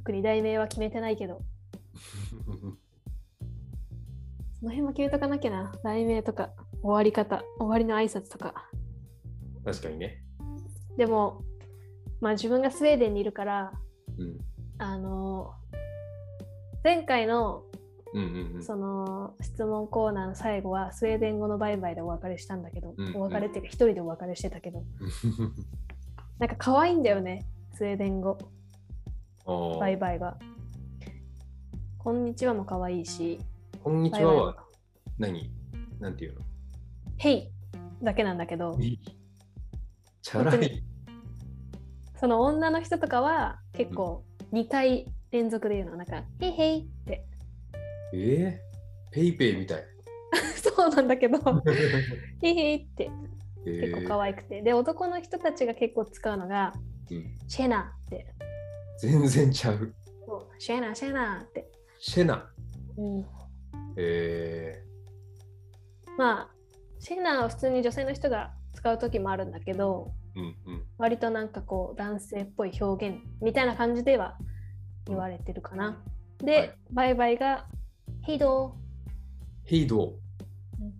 [0.04, 1.40] 特に題名は決めてないけど、
[4.60, 5.72] その辺も決めとかなきゃな。
[5.82, 6.50] 題名とか、
[6.82, 8.68] 終わり方、終わりの挨拶とか。
[9.64, 10.22] 確かにね。
[10.98, 11.42] でも、
[12.20, 13.72] まあ自分がスウェーデンにいるから、
[14.18, 14.36] うん。
[14.76, 15.54] あの
[16.82, 17.64] 前回の。
[18.60, 24.84] その質問コーナーの最後はスウェーデン語のバイバイでお別れしたんだけど、うんうんお別れっていうか一人でお別れしてたけど、
[26.38, 28.38] なんか可愛いんだよね、スウェーデン語、
[29.46, 30.36] バイバイが。
[31.98, 33.38] こんにちはも可愛いし、
[33.82, 34.56] こんにちはは
[35.18, 35.50] 何？
[36.00, 36.40] なんていうの？
[37.18, 37.50] Hej。
[38.02, 38.78] だけなんだけど、
[40.22, 40.82] チャラい。
[42.16, 47.26] その女の人とかは結構2回連続で言うの、なんか、ヘイヘイって。
[48.14, 49.84] えー、ペイペイみたい。
[50.62, 51.38] そうなんだけど、
[52.40, 53.10] ヘイヘイって。
[53.66, 53.80] えー。
[53.92, 54.62] 結構可愛くて。
[54.62, 56.72] で、男の人たちが結構使うのが、
[57.10, 57.38] うん。
[57.48, 58.32] シェナって。
[59.00, 59.94] 全然ちゃう。
[60.26, 61.70] そうシェナ、シェナって。
[61.98, 62.50] シェナ。
[62.96, 63.26] うん、
[63.96, 64.82] え
[66.16, 66.50] まあ、
[67.00, 70.86] シェナは普通に女性の人が使う時もあるんだけど、ー、うんうん。
[70.98, 74.36] 割となんかこう男性っぽい表現みたいな感じでは
[75.06, 76.02] 言われてるかな。
[76.38, 77.66] で、はいバイバイが、
[78.22, 78.72] ヘイドー。
[79.64, 80.10] ヘイドー。
[80.80, 80.94] うん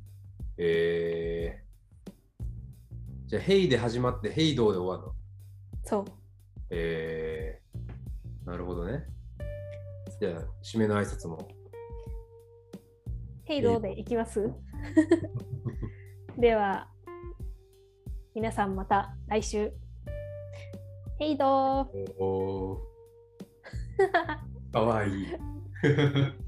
[0.56, 2.10] えー、
[3.26, 5.14] じゃあ、ヘイで始まって、ヘイドーで終わるの？
[5.84, 6.04] そう。
[6.70, 7.63] えー、
[8.44, 9.04] なるほどね。
[10.20, 11.48] じゃあ、締めの挨拶も。
[13.44, 14.50] ヘイドーでいきます
[16.38, 16.88] では、
[18.34, 19.72] 皆さんまた来週。
[21.18, 22.76] ヘイドー、
[24.72, 25.26] かわいい。